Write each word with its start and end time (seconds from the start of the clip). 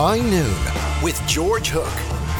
High 0.00 0.20
Noon 0.20 1.02
with 1.02 1.20
George 1.26 1.70
Hook. 1.70 1.88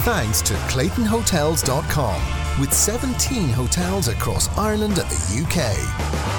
Thanks 0.05 0.41
to 0.43 0.55
ClaytonHotels.com 0.71 2.61
with 2.61 2.73
17 2.73 3.49
hotels 3.49 4.07
across 4.07 4.49
Ireland 4.57 5.01
and 5.01 5.11
the 5.11 5.43
UK. 5.43 6.38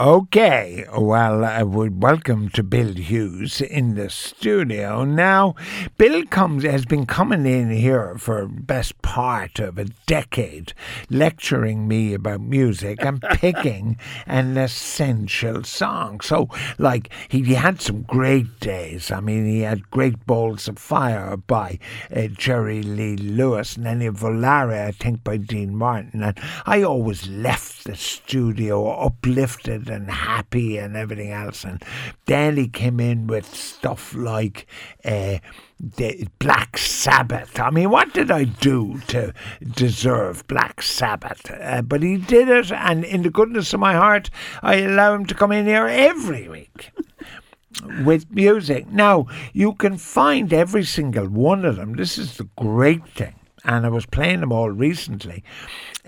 Okay, 0.00 0.86
well, 0.96 1.44
I 1.44 1.64
would 1.64 2.00
welcome 2.00 2.50
to 2.50 2.62
Bill 2.62 2.94
Hughes 2.94 3.60
in 3.60 3.96
the 3.96 4.08
studio. 4.08 5.02
Now, 5.02 5.56
Bill 5.96 6.24
comes 6.24 6.62
has 6.62 6.84
been 6.84 7.04
coming 7.04 7.44
in 7.46 7.72
here 7.72 8.16
for 8.16 8.46
best 8.46 9.02
part 9.02 9.58
of 9.58 9.76
a 9.76 9.86
decade, 10.06 10.72
lecturing 11.10 11.88
me 11.88 12.14
about 12.14 12.42
music 12.42 13.04
and 13.04 13.20
picking 13.32 13.98
an 14.24 14.56
essential 14.56 15.64
song. 15.64 16.20
So, 16.20 16.48
like, 16.78 17.12
he, 17.26 17.42
he, 17.42 17.54
had 17.54 17.80
some 17.80 18.02
great 18.02 18.60
days. 18.60 19.10
I 19.10 19.18
mean, 19.18 19.46
he 19.46 19.62
had 19.62 19.90
Great 19.90 20.24
Balls 20.26 20.68
of 20.68 20.78
Fire 20.78 21.36
by 21.36 21.80
uh, 22.14 22.28
Jerry 22.28 22.84
Lee 22.84 23.16
Lewis, 23.16 23.74
and 23.74 23.84
then 23.84 23.98
Volare, 24.14 24.86
I 24.86 24.92
think, 24.92 25.24
by 25.24 25.38
Dean 25.38 25.74
Martin. 25.74 26.22
And 26.22 26.38
I 26.66 26.84
always 26.84 27.26
left 27.26 27.82
the 27.82 27.96
studio 27.96 28.88
uplifted 28.90 29.87
and 29.88 30.10
happy 30.10 30.78
and 30.78 30.96
everything 30.96 31.30
else. 31.30 31.64
And 31.64 31.82
then 32.26 32.56
he 32.56 32.68
came 32.68 33.00
in 33.00 33.26
with 33.26 33.54
stuff 33.54 34.14
like 34.14 34.66
uh, 35.04 35.38
the 35.80 36.28
Black 36.38 36.78
Sabbath. 36.78 37.58
I 37.58 37.70
mean, 37.70 37.90
what 37.90 38.12
did 38.12 38.30
I 38.30 38.44
do 38.44 39.00
to 39.08 39.32
deserve 39.62 40.46
Black 40.46 40.82
Sabbath? 40.82 41.50
Uh, 41.50 41.82
but 41.82 42.02
he 42.02 42.16
did 42.16 42.48
it, 42.48 42.72
and 42.72 43.04
in 43.04 43.22
the 43.22 43.30
goodness 43.30 43.72
of 43.72 43.80
my 43.80 43.94
heart, 43.94 44.30
I 44.62 44.76
allow 44.76 45.14
him 45.14 45.26
to 45.26 45.34
come 45.34 45.52
in 45.52 45.66
here 45.66 45.86
every 45.86 46.48
week. 46.48 46.90
with 48.04 48.28
music. 48.32 48.88
Now, 48.88 49.26
you 49.52 49.72
can 49.74 49.98
find 49.98 50.52
every 50.52 50.82
single 50.82 51.28
one 51.28 51.64
of 51.64 51.76
them. 51.76 51.92
This 51.92 52.18
is 52.18 52.36
the 52.36 52.48
great 52.56 53.06
thing 53.08 53.34
and 53.64 53.84
I 53.84 53.88
was 53.88 54.06
playing 54.06 54.40
them 54.40 54.52
all 54.52 54.70
recently 54.70 55.44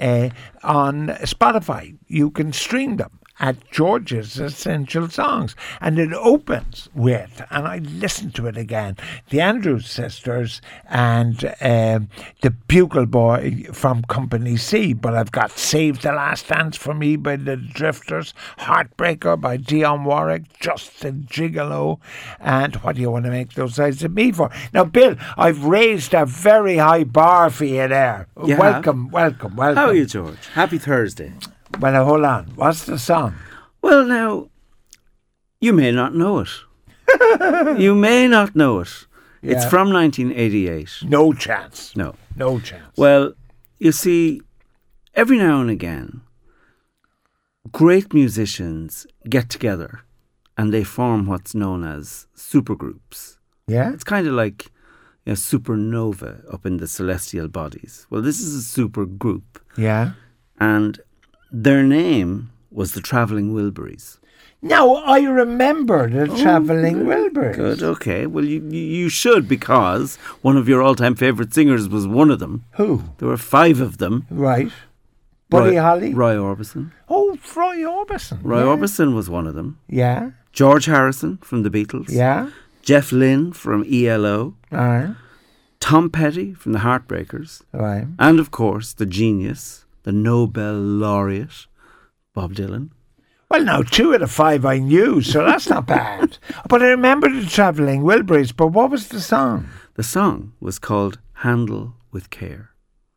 uh, 0.01 0.31
on 0.62 1.08
Spotify. 1.08 1.97
You 2.06 2.31
can 2.31 2.53
stream 2.53 2.97
them 2.97 3.20
at 3.41 3.70
George's 3.70 4.38
Essential 4.38 5.08
Songs. 5.08 5.56
And 5.80 5.98
it 5.98 6.12
opens 6.12 6.88
with, 6.94 7.42
and 7.50 7.66
I 7.66 7.78
listened 7.78 8.34
to 8.36 8.46
it 8.46 8.56
again, 8.56 8.96
the 9.30 9.41
Andrews 9.41 9.88
Sisters 9.88 10.60
and 10.88 11.44
um, 11.61 12.08
the 12.42 12.50
Bugle 12.50 13.06
Boy 13.06 13.66
from 13.72 14.02
Company 14.05 14.56
C. 14.56 14.92
But 14.92 15.14
I've 15.14 15.33
got 15.33 15.50
Save 15.52 16.02
the 16.02 16.12
Last 16.12 16.48
Dance 16.48 16.77
for 16.77 16.94
Me 16.94 17.16
by 17.16 17.36
the 17.36 17.56
Drifters, 17.56 18.34
Heartbreaker 18.58 19.41
by 19.41 19.56
Dionne 19.56 20.05
Warwick, 20.05 20.58
Just 20.61 21.05
a 21.05 21.12
Gigolo, 21.12 21.98
and 22.38 22.77
what 22.77 22.96
do 22.96 23.02
you 23.02 23.11
want 23.11 23.24
to 23.24 23.30
make 23.30 23.55
those 23.55 23.78
eyes 23.78 24.02
of 24.02 24.12
me 24.12 24.33
for? 24.33 24.50
Now, 24.74 24.84
Bill, 24.84 25.16
I've 25.36 25.64
raised 25.64 26.12
a 26.14 26.27
very 26.27 26.77
high 26.77 27.05
bar 27.05 27.48
for 27.50 27.64
you 27.64 27.88
there. 27.88 28.28
Welcome, 28.36 29.11
welcome, 29.11 29.56
welcome. 29.56 29.77
How 29.77 29.86
are 29.86 29.94
you, 29.94 30.06
George? 30.06 30.46
Happy 30.55 30.78
Thursday. 30.78 31.33
Well, 31.81 31.92
now, 31.92 32.05
hold 32.05 32.25
on. 32.25 32.45
What's 32.56 32.84
the 32.84 32.98
song? 32.98 33.34
Well, 33.81 34.05
now, 34.05 34.50
you 35.61 35.73
may 35.73 35.91
not 35.92 36.14
know 36.14 36.41
it. 36.41 36.50
you 37.81 37.95
may 37.95 38.28
not 38.28 38.55
know 38.55 38.81
it. 38.81 39.06
Yeah. 39.42 39.53
It's 39.56 39.64
from 39.64 39.91
1988. 39.91 41.05
No 41.05 41.33
chance. 41.33 41.97
No. 41.97 42.14
No 42.36 42.61
chance. 42.61 42.95
Well, 42.98 43.33
you 43.78 43.92
see, 43.92 44.42
every 45.14 45.39
now 45.39 45.62
and 45.62 45.70
again, 45.70 46.20
great 47.73 48.12
musicians 48.12 49.06
get 49.28 49.48
together 49.48 50.03
and 50.58 50.75
they 50.75 50.84
form 50.84 51.27
what's 51.27 51.55
known 51.55 51.84
as 51.84 52.27
supergroups. 52.36 53.39
Yeah. 53.67 53.92
It's 53.95 54.05
kind 54.05 54.27
of 54.27 54.34
like 54.34 54.70
a 55.27 55.31
supernova 55.33 56.53
up 56.53 56.67
in 56.67 56.77
the 56.77 56.86
celestial 56.86 57.48
bodies. 57.48 58.06
Well, 58.11 58.20
this 58.20 58.41
is 58.41 58.55
a 58.55 58.62
super 58.62 59.06
group. 59.06 59.62
Yeah. 59.78 60.12
And 60.58 61.01
their 61.52 61.83
name 61.83 62.50
was 62.70 62.92
the 62.92 63.00
Travelling 63.00 63.52
Wilburys. 63.52 64.18
Now 64.62 64.96
I 64.96 65.20
remember 65.20 66.08
the 66.08 66.33
oh, 66.33 66.42
Travelling 66.42 67.06
Wilburys. 67.06 67.56
Good, 67.56 67.83
okay. 67.83 68.27
Well, 68.27 68.44
you 68.44 68.61
you 68.68 69.08
should 69.08 69.48
because 69.48 70.16
one 70.42 70.56
of 70.56 70.68
your 70.68 70.83
all-time 70.83 71.14
favourite 71.14 71.55
singers 71.55 71.88
was 71.88 72.06
one 72.06 72.30
of 72.30 72.40
them. 72.40 72.64
Who? 72.72 73.02
There 73.18 73.28
were 73.28 73.38
five 73.38 73.80
of 73.80 73.98
them. 73.98 74.27
Right. 74.30 74.70
Buddy 75.48 75.77
Roy, 75.77 75.83
Holly. 75.83 76.14
Roy 76.14 76.34
Orbison. 76.36 76.92
Oh, 77.08 77.36
Roy 77.56 77.78
Orbison. 77.78 78.38
Roy 78.42 78.61
yeah. 78.61 78.67
Orbison 78.67 79.14
was 79.14 79.28
one 79.28 79.46
of 79.46 79.55
them. 79.55 79.78
Yeah. 79.88 80.30
George 80.52 80.84
Harrison 80.84 81.38
from 81.38 81.62
the 81.62 81.70
Beatles. 81.70 82.11
Yeah. 82.11 82.50
Jeff 82.82 83.12
Lynne 83.12 83.52
from 83.52 83.84
ELO. 83.90 84.55
Right. 84.70 85.14
Tom 85.80 86.11
Petty 86.11 86.52
from 86.52 86.72
the 86.72 86.80
Heartbreakers. 86.80 87.62
Right. 87.72 88.06
And 88.18 88.38
of 88.38 88.50
course, 88.50 88.92
the 88.92 89.06
genius, 89.06 89.86
the 90.02 90.12
Nobel 90.12 90.74
laureate, 90.74 91.66
Bob 92.34 92.55
Dylan. 92.55 92.90
Well, 93.50 93.64
now, 93.64 93.83
two 93.83 94.14
out 94.14 94.22
of 94.22 94.30
five 94.30 94.64
I 94.64 94.78
knew, 94.78 95.20
so 95.22 95.44
that's 95.44 95.68
not 95.68 95.86
bad. 95.86 96.38
But 96.68 96.83
I 96.83 96.86
remember 96.90 97.28
the 97.28 97.46
Travelling 97.46 98.02
Wilburys, 98.02 98.55
but 98.56 98.68
what 98.68 98.90
was 98.90 99.08
the 99.08 99.20
song? 99.20 99.68
The 99.94 100.05
song 100.05 100.52
was 100.61 100.78
called 100.78 101.18
Handle 101.34 101.94
with 102.12 102.30
Care. 102.30 102.70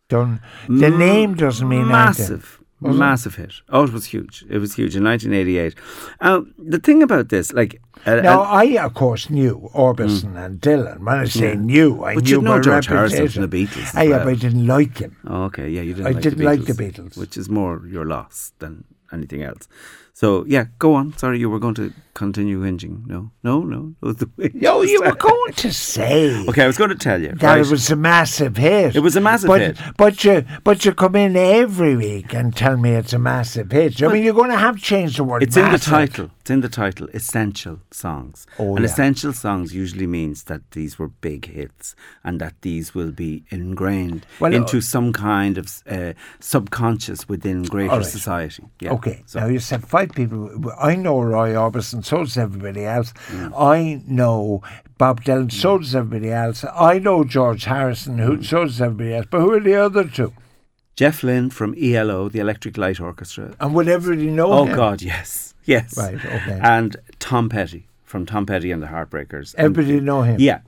Don't, 0.10 0.40
the 0.68 0.88
M- 0.88 0.98
name 1.00 1.36
doesn't 1.36 1.68
mean 1.70 1.88
massive. 1.88 2.32
Anything. 2.32 2.63
Massive 2.92 3.36
hit. 3.36 3.54
Oh, 3.70 3.84
it 3.84 3.92
was 3.92 4.06
huge. 4.06 4.44
It 4.50 4.58
was 4.58 4.76
huge 4.76 4.96
in 4.96 5.04
1988. 5.04 5.76
Uh, 6.20 6.42
the 6.58 6.80
thing 6.80 7.04
about 7.04 7.30
this, 7.30 7.54
like, 7.54 7.82
uh, 8.06 8.16
now 8.16 8.42
uh, 8.42 8.46
I 8.46 8.64
of 8.80 8.94
course 8.94 9.30
knew 9.30 9.70
Orbison 9.74 10.34
mm. 10.34 10.46
and 10.46 10.60
Dylan. 10.60 11.00
When 11.00 11.16
I 11.16 11.26
say 11.26 11.50
yeah. 11.50 11.60
knew, 11.60 12.04
I 12.04 12.16
but 12.16 12.26
knew 12.26 12.30
you 12.32 12.42
know 12.42 12.60
George 12.60 12.90
reputation. 12.90 12.98
Harrison 12.98 13.28
from 13.30 13.50
the 13.50 13.66
Beatles. 13.66 13.96
I, 13.96 14.04
yeah, 14.04 14.18
but 14.20 14.28
I 14.28 14.36
didn't 14.36 14.68
like 14.68 14.98
him. 14.98 15.16
Oh, 15.26 15.44
okay, 15.44 15.70
yeah, 15.70 15.82
you 15.82 15.94
didn't. 15.94 16.08
I 16.08 16.12
like 16.12 16.24
didn't 16.24 16.40
the 16.40 16.46
like 16.46 16.66
the 16.66 16.74
Beatles, 16.74 17.18
which 17.18 17.38
is 17.38 17.50
more 17.50 17.82
your 17.88 18.06
loss 18.06 18.52
than 18.60 18.84
anything 19.12 19.44
else. 19.44 19.68
So 20.14 20.46
yeah, 20.46 20.66
go 20.78 20.94
on. 20.94 21.18
Sorry, 21.18 21.40
you 21.40 21.50
were 21.50 21.60
going 21.60 21.76
to 21.76 21.92
continue 22.14 22.62
whinging. 22.62 23.08
No, 23.08 23.32
no, 23.42 23.62
no. 23.62 23.96
No, 24.54 24.82
you 24.84 25.02
were 25.02 25.16
going 25.16 25.54
to 25.54 25.74
say. 25.74 26.46
Okay, 26.48 26.64
I 26.64 26.68
was 26.68 26.78
going 26.78 26.92
to 26.92 26.96
tell 26.96 27.22
you 27.22 27.30
that 27.30 27.44
right? 27.44 27.66
it 27.66 27.70
was 27.70 27.90
a 27.90 27.96
massive 27.96 28.58
hit. 28.58 28.96
It 28.96 29.00
was 29.00 29.16
a 29.16 29.22
massive 29.22 29.48
but, 29.48 29.62
hit. 29.62 29.78
But 29.98 30.24
you, 30.24 30.46
but 30.64 30.86
you 30.86 30.94
come 30.94 31.16
in 31.16 31.36
every 31.36 31.96
week 31.96 32.34
and 32.34 32.56
tell 32.56 32.78
me 32.78 32.92
it's 32.92 33.14
a 33.14 33.20
massive 33.20 33.72
hit. 33.72 34.02
I 34.04 34.08
mean, 34.10 34.24
you're 34.24 34.34
going 34.34 34.52
to 34.52 34.58
have 34.58 34.76
to 34.76 34.82
change 34.82 35.18
the 35.18 35.24
word. 35.24 35.44
It's 35.44 35.58
in 35.58 35.72
the 35.72 35.80
title. 35.80 36.30
It's 36.42 36.50
in 36.50 36.62
the 36.62 36.70
title. 36.70 37.08
Essential 37.14 37.80
songs. 37.90 38.46
Oh, 38.60 38.76
and 38.76 38.86
yeah. 38.86 38.92
essential 38.92 39.34
songs 39.34 39.74
usually 39.74 40.08
means 40.08 40.44
that 40.44 40.72
these 40.72 41.00
were 41.00 41.08
big 41.08 41.46
hits 41.46 41.96
and 42.24 42.40
that 42.42 42.54
these 42.62 42.94
will 42.94 43.12
be 43.12 43.44
ingrained 43.50 44.26
well, 44.40 44.54
into 44.54 44.78
uh, 44.78 44.82
some 44.82 45.14
kind 45.14 45.58
of 45.58 45.82
uh, 45.90 46.14
subconscious 46.40 47.28
within 47.28 47.64
greater 47.64 47.96
right. 47.96 48.06
society. 48.06 48.64
Yeah. 48.80 48.92
Okay. 48.92 49.24
So. 49.26 49.40
Now 49.40 49.48
you 49.48 49.60
said 49.60 49.88
five 49.88 50.03
people. 50.12 50.72
I 50.78 50.96
know 50.96 51.22
Roy 51.22 51.52
Orbison. 51.54 52.04
So 52.04 52.20
does 52.20 52.38
everybody 52.38 52.86
else. 52.86 53.14
Mm. 53.30 53.54
I 53.58 54.02
know 54.08 54.62
Bob 54.98 55.24
Dylan. 55.24 55.52
So 55.52 55.78
does 55.78 55.96
everybody 55.96 56.32
else. 56.32 56.66
I 56.76 57.00
know 57.00 57.24
George 57.24 57.66
Harrison. 57.66 58.18
Who 58.20 58.38
mm. 58.38 58.46
so 58.46 58.66
does 58.66 58.82
everybody 58.82 59.16
else. 59.16 59.28
But 59.30 59.42
who 59.42 59.54
are 59.54 59.60
the 59.60 59.76
other 59.76 60.04
two? 60.06 60.34
Jeff 60.96 61.24
Lynne 61.24 61.50
from 61.50 61.76
ELO, 61.82 62.30
the 62.30 62.40
Electric 62.40 62.78
Light 62.78 63.00
Orchestra. 63.00 63.56
And 63.60 63.74
would 63.74 63.88
everybody 63.88 64.30
know 64.30 64.52
Oh 64.52 64.66
him? 64.66 64.76
God, 64.76 65.02
yes, 65.02 65.56
yes. 65.66 65.98
Right. 65.98 66.24
Okay. 66.24 66.60
And 66.62 66.96
Tom 67.20 67.50
Petty 67.50 67.88
from 68.04 68.26
Tom 68.26 68.46
Petty 68.46 68.72
and 68.72 68.82
the 68.82 68.88
Heartbreakers. 68.88 69.56
Everybody 69.58 69.98
and, 69.98 70.06
know 70.06 70.22
him. 70.22 70.40
Yeah, 70.40 70.60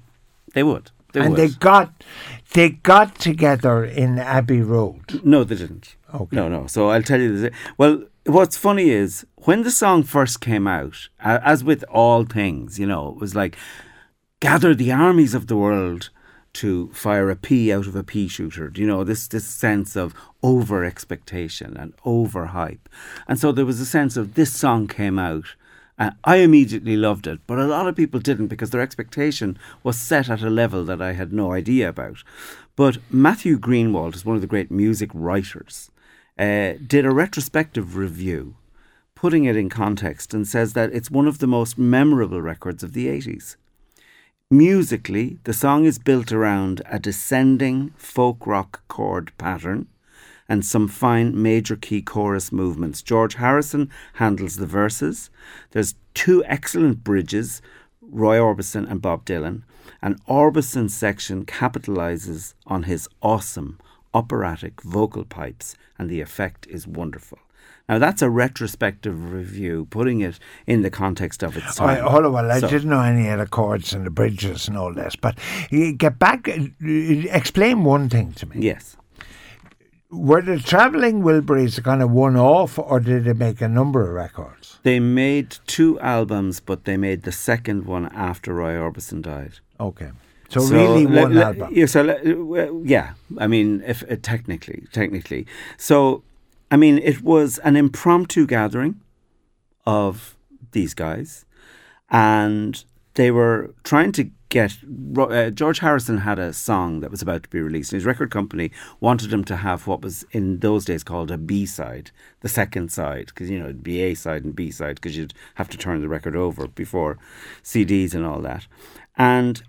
they 0.54 0.64
would. 0.64 0.90
They 1.14 1.22
and 1.22 1.30
would. 1.32 1.40
they 1.40 1.50
got 1.50 2.04
they 2.54 2.70
got 2.70 3.20
together 3.20 3.86
in 3.86 4.18
Abbey 4.18 4.62
Road. 4.62 5.22
No, 5.24 5.44
they 5.44 5.56
didn't. 5.56 5.96
Okay. 6.14 6.36
No, 6.36 6.50
no. 6.50 6.66
So 6.66 6.90
I'll 6.90 7.04
tell 7.04 7.22
you 7.22 7.38
this. 7.38 7.54
Well, 7.78 8.04
what's 8.26 8.58
funny 8.58 8.90
is 8.90 9.26
when 9.36 9.64
the 9.64 9.72
song 9.72 10.04
first 10.04 10.42
came 10.42 10.68
out, 10.68 11.10
as 11.20 11.64
with 11.64 11.84
all 11.90 12.26
things, 12.26 12.80
you 12.80 12.88
know, 12.88 13.10
it 13.10 13.18
was 13.18 13.36
like 13.36 13.58
gather 14.40 14.76
the 14.76 14.92
armies 14.92 15.34
of 15.34 15.48
the 15.48 15.56
world 15.56 16.10
to 16.54 16.90
fire 16.94 17.30
a 17.30 17.36
pea 17.36 17.72
out 17.74 17.86
of 17.86 17.96
a 17.96 18.04
pea 18.04 18.28
shooter. 18.28 18.72
You 18.76 18.88
know, 18.88 19.04
this 19.04 19.28
this 19.28 19.46
sense 19.46 19.96
of 19.96 20.14
over 20.42 20.84
expectation 20.84 21.76
and 21.78 21.94
over 22.06 22.48
hype. 22.48 22.90
And 23.28 23.40
so 23.40 23.52
there 23.52 23.66
was 23.66 23.80
a 23.80 23.86
sense 23.86 24.18
of 24.18 24.34
this 24.34 24.54
song 24.54 24.88
came 24.88 25.20
out. 25.20 25.56
Uh, 25.98 26.12
I 26.26 26.38
immediately 26.38 26.98
loved 26.98 27.26
it, 27.26 27.40
but 27.48 27.58
a 27.58 27.66
lot 27.66 27.88
of 27.88 27.96
people 27.96 28.20
didn't 28.20 28.48
because 28.48 28.72
their 28.72 28.82
expectation 28.82 29.58
was 29.82 29.98
set 29.98 30.30
at 30.30 30.42
a 30.42 30.50
level 30.50 30.84
that 30.86 31.02
I 31.02 31.14
had 31.14 31.32
no 31.32 31.54
idea 31.54 31.88
about. 31.88 32.18
But 32.76 32.98
Matthew 33.10 33.58
Greenwald 33.58 34.16
is 34.16 34.26
one 34.26 34.36
of 34.36 34.42
the 34.42 34.48
great 34.48 34.70
music 34.70 35.10
writers. 35.14 35.90
Uh, 36.38 36.74
did 36.86 37.06
a 37.06 37.12
retrospective 37.12 37.96
review, 37.96 38.56
putting 39.16 39.46
it 39.46 39.56
in 39.56 39.70
context, 39.70 40.34
and 40.34 40.48
says 40.48 40.74
that 40.74 40.92
it's 40.94 41.10
one 41.10 41.28
of 41.28 41.40
the 41.40 41.48
most 41.48 41.78
memorable 41.78 42.42
records 42.42 42.84
of 42.84 42.94
the 42.94 43.08
80s. 43.08 43.56
Musically, 44.52 45.40
the 45.46 45.54
song 45.54 45.86
is 45.86 45.98
built 45.98 46.32
around 46.32 46.82
a 46.86 47.00
descending 47.00 47.92
folk 47.98 48.46
rock 48.46 48.84
chord 48.88 49.32
pattern 49.38 49.88
and 50.48 50.64
some 50.64 50.88
fine 50.88 51.42
major 51.42 51.76
key 51.76 52.02
chorus 52.02 52.52
movements. 52.52 53.02
George 53.02 53.36
Harrison 53.36 53.90
handles 54.14 54.58
the 54.58 54.68
verses. 54.68 55.30
There's 55.72 55.96
two 56.14 56.44
excellent 56.46 57.04
bridges 57.04 57.62
Roy 58.02 58.38
Orbison 58.38 58.90
and 58.90 59.02
Bob 59.02 59.26
Dylan, 59.26 59.64
and 60.02 60.22
Orbison's 60.28 60.94
section 60.94 61.44
capitalizes 61.46 62.54
on 62.68 62.84
his 62.84 63.10
awesome 63.22 63.80
operatic 64.16 64.82
vocal 64.82 65.26
pipes, 65.26 65.76
and 66.00 66.10
the 66.10 66.22
effect 66.22 66.66
is 66.68 66.88
wonderful. 66.88 67.38
Now 67.88 68.00
that's 68.00 68.24
a 68.24 68.30
retrospective 68.32 69.32
review, 69.32 69.86
putting 69.92 70.22
it 70.22 70.40
in 70.66 70.82
the 70.82 70.90
context 70.90 71.44
of 71.44 71.56
its 71.56 71.76
time. 71.76 72.04
Oh, 72.04 72.10
hold 72.10 72.34
well, 72.34 72.50
I 72.52 72.60
So- 72.60 72.68
didn't 72.70 72.90
know 72.90 73.02
any 73.02 73.28
of 73.30 73.38
the 73.40 73.46
chords 73.46 73.94
and 73.94 74.06
the 74.06 74.10
bridges 74.10 74.68
and 74.68 74.76
all 74.78 74.94
this, 74.94 75.16
but 75.16 75.38
get 75.98 76.18
back, 76.18 76.48
uh, 76.50 76.68
explain 77.42 77.84
one 77.84 78.10
thing 78.10 78.32
to 78.40 78.46
me. 78.48 78.56
Yes. 78.72 78.98
Were 80.10 80.42
the 80.42 80.60
travelling 80.60 81.22
Wilburys 81.24 81.84
kind 81.84 82.02
of 82.02 82.10
one 82.10 82.38
off, 82.38 82.80
or 82.80 83.00
did 83.00 83.26
they 83.26 83.34
make 83.34 83.60
a 83.62 83.68
number 83.68 84.02
of 84.08 84.14
records? 84.14 84.80
They 84.84 85.00
made 85.00 85.58
two 85.68 86.00
albums, 86.00 86.60
but 86.60 86.86
they 86.86 86.96
made 86.98 87.24
the 87.24 87.32
second 87.34 87.86
one 87.86 88.06
after 88.14 88.54
Roy 88.54 88.74
Orbison 88.76 89.22
died. 89.22 89.54
Okay. 89.80 90.12
So, 90.50 90.62
really 90.62 91.06
le- 91.06 91.22
one 91.24 91.36
le- 91.36 91.44
album. 91.44 91.70
Yeah, 91.72 91.86
so 91.86 92.02
le- 92.04 92.84
yeah, 92.84 93.14
I 93.38 93.48
mean, 93.48 93.84
if 93.86 94.04
uh, 94.10 94.16
technically, 94.22 94.84
technically, 94.92 95.48
so 95.78 96.24
I 96.72 96.78
mean, 96.78 96.98
it 97.00 97.22
was 97.22 97.58
an 97.60 97.76
impromptu 97.76 98.46
gathering 98.48 99.00
of 99.86 100.36
these 100.72 100.94
guys, 100.94 101.46
and 102.10 102.84
they 103.16 103.32
were 103.32 103.74
trying 103.84 104.12
to 104.14 104.30
get. 104.50 104.78
Uh, 105.18 105.50
George 105.50 105.80
Harrison 105.80 106.20
had 106.20 106.38
a 106.40 106.54
song 106.54 107.00
that 107.00 107.12
was 107.12 107.22
about 107.22 107.44
to 107.44 107.50
be 107.50 107.60
released, 107.62 107.92
and 107.92 107.98
his 107.98 108.06
record 108.06 108.32
company 108.32 108.72
wanted 109.00 109.32
him 109.34 109.44
to 109.46 109.58
have 109.58 109.88
what 109.88 110.02
was 110.02 110.26
in 110.32 110.60
those 110.60 110.86
days 110.86 111.04
called 111.04 111.32
a 111.32 111.38
B 111.38 111.66
side, 111.66 112.12
the 112.42 112.50
second 112.50 112.92
side, 112.92 113.28
because 113.28 113.50
you 113.50 113.58
know 113.60 113.66
it'd 113.66 113.84
be 113.84 114.02
A 114.02 114.14
side 114.14 114.44
and 114.44 114.56
B 114.56 114.72
side, 114.72 114.96
because 114.96 115.18
you'd 115.18 115.34
have 115.56 115.70
to 115.70 115.78
turn 115.78 116.02
the 116.02 116.10
record 116.10 116.36
over 116.36 116.68
before 116.68 117.18
CDs 117.64 118.14
and 118.14 118.26
all 118.26 118.42
that, 118.42 118.68
and 119.18 119.64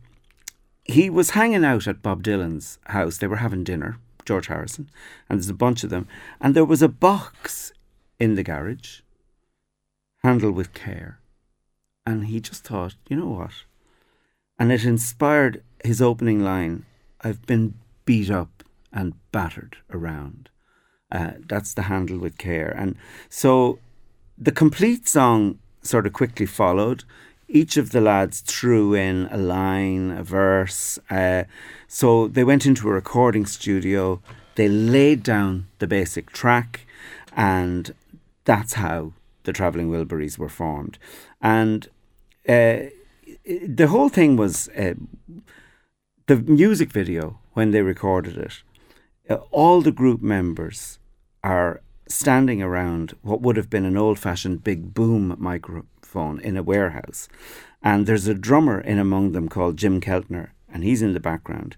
he 0.89 1.11
was 1.11 1.31
hanging 1.31 1.65
out 1.65 1.87
at 1.87 2.03
Bob 2.03 2.23
Dylan's 2.23 2.79
house. 2.87 3.19
They 3.19 3.27
were 3.27 3.37
having 3.37 3.65
dinner, 3.65 3.99
George 4.25 4.47
Harrison, 4.47 4.89
and 5.29 5.39
there's 5.39 5.49
a 5.49 5.55
bunch 5.55 5.85
of 5.85 5.91
them. 5.91 6.07
And 6.41 6.55
there 6.55 6.65
was 6.65 6.83
a 6.83 6.89
box 6.89 7.73
in 8.19 8.35
the 8.35 8.43
garage, 8.43 9.01
handled 10.23 10.55
with 10.55 10.75
care. 10.75 11.21
And 12.05 12.27
he 12.27 12.41
just 12.41 12.65
thought, 12.65 12.95
you 13.09 13.17
know 13.17 13.29
what? 13.29 13.53
And 14.59 14.73
it 14.73 14.85
inspired 14.85 15.63
his 15.85 16.01
opening 16.01 16.43
line 16.43 16.87
I've 17.21 17.45
been 17.47 17.75
beat 18.05 18.31
up 18.31 18.63
and 18.93 19.15
battered 19.33 19.79
around. 19.91 20.49
Uh, 21.11 21.33
that's 21.49 21.75
the 21.75 21.83
handle 21.83 22.19
with 22.19 22.39
care. 22.39 22.75
And 22.77 22.97
so 23.29 23.79
the 24.39 24.53
complete 24.53 25.09
song 25.09 25.59
sort 25.83 26.07
of 26.07 26.13
quickly 26.13 26.47
followed. 26.47 27.05
Each 27.49 27.77
of 27.77 27.91
the 27.91 28.01
lads 28.01 28.41
threw 28.41 28.95
in 28.95 29.29
a 29.31 29.37
line, 29.37 30.11
a 30.11 30.23
verse. 30.25 30.99
Uh, 31.09 31.45
so 31.87 32.29
they 32.29 32.45
went 32.45 32.67
into 32.67 32.89
a 32.89 32.93
recording 32.93 33.47
studio. 33.47 34.21
They 34.57 34.69
laid 34.69 35.23
down 35.23 35.69
the 35.79 35.87
basic 35.87 36.33
track, 36.33 36.87
and 37.37 37.95
that's 38.45 38.75
how 38.75 39.13
the 39.45 39.53
Travelling 39.53 39.91
Wilburys 39.91 40.39
were 40.39 40.49
formed. 40.49 40.99
And 41.41 41.89
uh, 42.49 42.91
the 43.45 43.87
whole 43.89 44.09
thing 44.09 44.37
was 44.37 44.69
uh, 44.71 44.95
the 46.27 46.37
music 46.37 46.91
video 46.91 47.39
when 47.53 47.71
they 47.71 47.83
recorded 47.83 48.37
it. 48.37 48.63
Uh, 49.31 49.37
all 49.51 49.83
the 49.83 49.93
group 49.93 50.21
members 50.21 50.99
are 51.45 51.81
standing 52.09 52.63
around 52.63 53.15
what 53.23 53.41
would 53.41 53.57
have 53.57 53.71
been 53.71 53.85
an 53.85 53.97
old 53.97 54.19
fashioned 54.19 54.65
big 54.65 54.95
boom 54.95 55.37
microphone 56.07 56.41
in 56.41 56.57
a 56.57 56.63
warehouse. 56.63 57.29
And 57.83 58.07
there's 58.07 58.27
a 58.27 58.35
drummer 58.35 58.81
in 58.81 58.99
among 58.99 59.33
them 59.33 59.49
called 59.49 59.77
Jim 59.77 60.01
Keltner, 60.01 60.51
and 60.73 60.83
he's 60.83 61.03
in 61.03 61.15
the 61.15 61.21
background. 61.21 61.77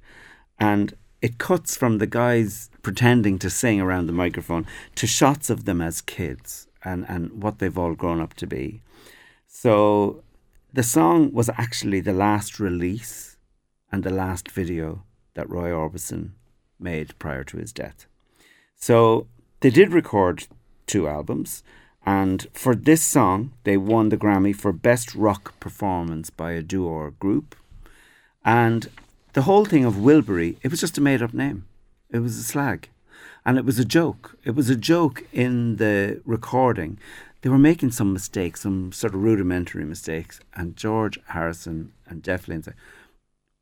And 0.58 0.94
it 1.20 1.38
cuts 1.38 1.76
from 1.76 1.98
the 1.98 2.06
guys 2.06 2.70
pretending 2.82 3.38
to 3.40 3.50
sing 3.50 3.80
around 3.80 4.06
the 4.06 4.12
microphone 4.12 4.66
to 4.94 5.06
shots 5.06 5.50
of 5.50 5.64
them 5.64 5.80
as 5.80 6.00
kids 6.00 6.68
and, 6.84 7.04
and 7.08 7.42
what 7.42 7.58
they've 7.58 7.78
all 7.78 7.94
grown 7.94 8.20
up 8.20 8.34
to 8.34 8.46
be. 8.46 8.80
So 9.46 10.22
the 10.72 10.82
song 10.82 11.32
was 11.32 11.50
actually 11.56 12.00
the 12.00 12.12
last 12.12 12.60
release 12.60 13.36
and 13.90 14.04
the 14.04 14.14
last 14.14 14.50
video 14.50 15.02
that 15.34 15.50
Roy 15.50 15.70
Orbison 15.70 16.32
made 16.78 17.18
prior 17.18 17.44
to 17.44 17.58
his 17.58 17.72
death. 17.72 18.06
So 18.76 19.26
they 19.60 19.70
did 19.70 19.92
record 19.92 20.46
two 20.86 21.08
albums, 21.08 21.62
and 22.08 22.46
for 22.54 22.74
this 22.74 23.04
song, 23.04 23.52
they 23.64 23.76
won 23.76 24.08
the 24.08 24.16
Grammy 24.16 24.56
for 24.56 24.72
Best 24.72 25.14
Rock 25.14 25.60
Performance 25.60 26.30
by 26.30 26.52
a 26.52 26.62
duo 26.62 26.88
or 26.88 27.10
group. 27.10 27.54
And 28.42 28.88
the 29.34 29.42
whole 29.42 29.66
thing 29.66 29.84
of 29.84 29.96
Wilbury, 29.96 30.56
it 30.62 30.70
was 30.70 30.80
just 30.80 30.96
a 30.96 31.02
made 31.02 31.20
up 31.20 31.34
name. 31.34 31.66
It 32.08 32.20
was 32.20 32.38
a 32.38 32.42
slag. 32.42 32.88
And 33.44 33.58
it 33.58 33.66
was 33.66 33.78
a 33.78 33.84
joke. 33.84 34.38
It 34.42 34.54
was 34.54 34.70
a 34.70 34.74
joke 34.74 35.26
in 35.34 35.76
the 35.76 36.22
recording. 36.24 36.98
They 37.42 37.50
were 37.50 37.58
making 37.58 37.90
some 37.90 38.14
mistakes, 38.14 38.62
some 38.62 38.90
sort 38.90 39.14
of 39.14 39.22
rudimentary 39.22 39.84
mistakes. 39.84 40.40
And 40.54 40.76
George 40.76 41.18
Harrison 41.26 41.92
and 42.06 42.24
Jeff 42.24 42.48
Lynne 42.48 42.64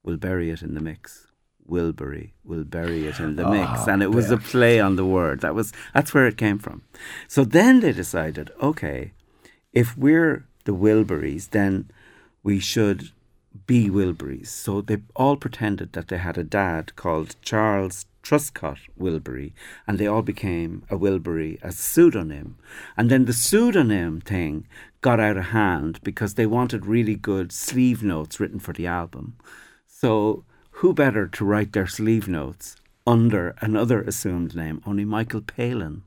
We'll 0.04 0.18
bury 0.18 0.50
it 0.50 0.62
in 0.62 0.74
the 0.74 0.80
mix. 0.80 1.25
Wilbury, 1.68 2.32
we'll 2.44 2.64
bury 2.64 3.06
it 3.06 3.18
in 3.20 3.36
the 3.36 3.44
ah, 3.44 3.50
mix. 3.50 3.88
And 3.88 4.02
it 4.02 4.10
was 4.10 4.30
a 4.30 4.36
play 4.36 4.80
on 4.80 4.96
the 4.96 5.04
word. 5.04 5.40
That 5.40 5.54
was 5.54 5.72
that's 5.94 6.14
where 6.14 6.26
it 6.26 6.36
came 6.36 6.58
from. 6.58 6.82
So 7.28 7.44
then 7.44 7.80
they 7.80 7.92
decided, 7.92 8.50
okay, 8.62 9.12
if 9.72 9.96
we're 9.96 10.46
the 10.64 10.74
Wilburys, 10.74 11.50
then 11.50 11.90
we 12.42 12.58
should 12.58 13.10
be 13.66 13.88
Wilburys. 13.88 14.48
So 14.48 14.80
they 14.80 14.98
all 15.14 15.36
pretended 15.36 15.92
that 15.92 16.08
they 16.08 16.18
had 16.18 16.38
a 16.38 16.44
dad 16.44 16.94
called 16.96 17.36
Charles 17.42 18.06
Truscott 18.22 18.78
Wilbury, 18.98 19.52
and 19.86 19.98
they 19.98 20.06
all 20.06 20.22
became 20.22 20.82
a 20.90 20.96
Wilbury 20.96 21.58
as 21.62 21.78
a 21.78 21.82
pseudonym. 21.82 22.58
And 22.96 23.08
then 23.08 23.24
the 23.24 23.32
pseudonym 23.32 24.20
thing 24.20 24.66
got 25.00 25.20
out 25.20 25.36
of 25.36 25.46
hand 25.46 26.00
because 26.02 26.34
they 26.34 26.46
wanted 26.46 26.86
really 26.86 27.14
good 27.14 27.52
sleeve 27.52 28.02
notes 28.02 28.40
written 28.40 28.58
for 28.58 28.72
the 28.72 28.86
album. 28.86 29.36
So 29.86 30.44
who 30.80 30.92
better 30.92 31.26
to 31.26 31.44
write 31.44 31.72
their 31.72 31.86
sleeve 31.86 32.28
notes 32.28 32.76
under 33.06 33.54
another 33.60 34.02
assumed 34.02 34.54
name, 34.54 34.82
only 34.84 35.04
Michael 35.04 35.40
Palin 35.40 36.02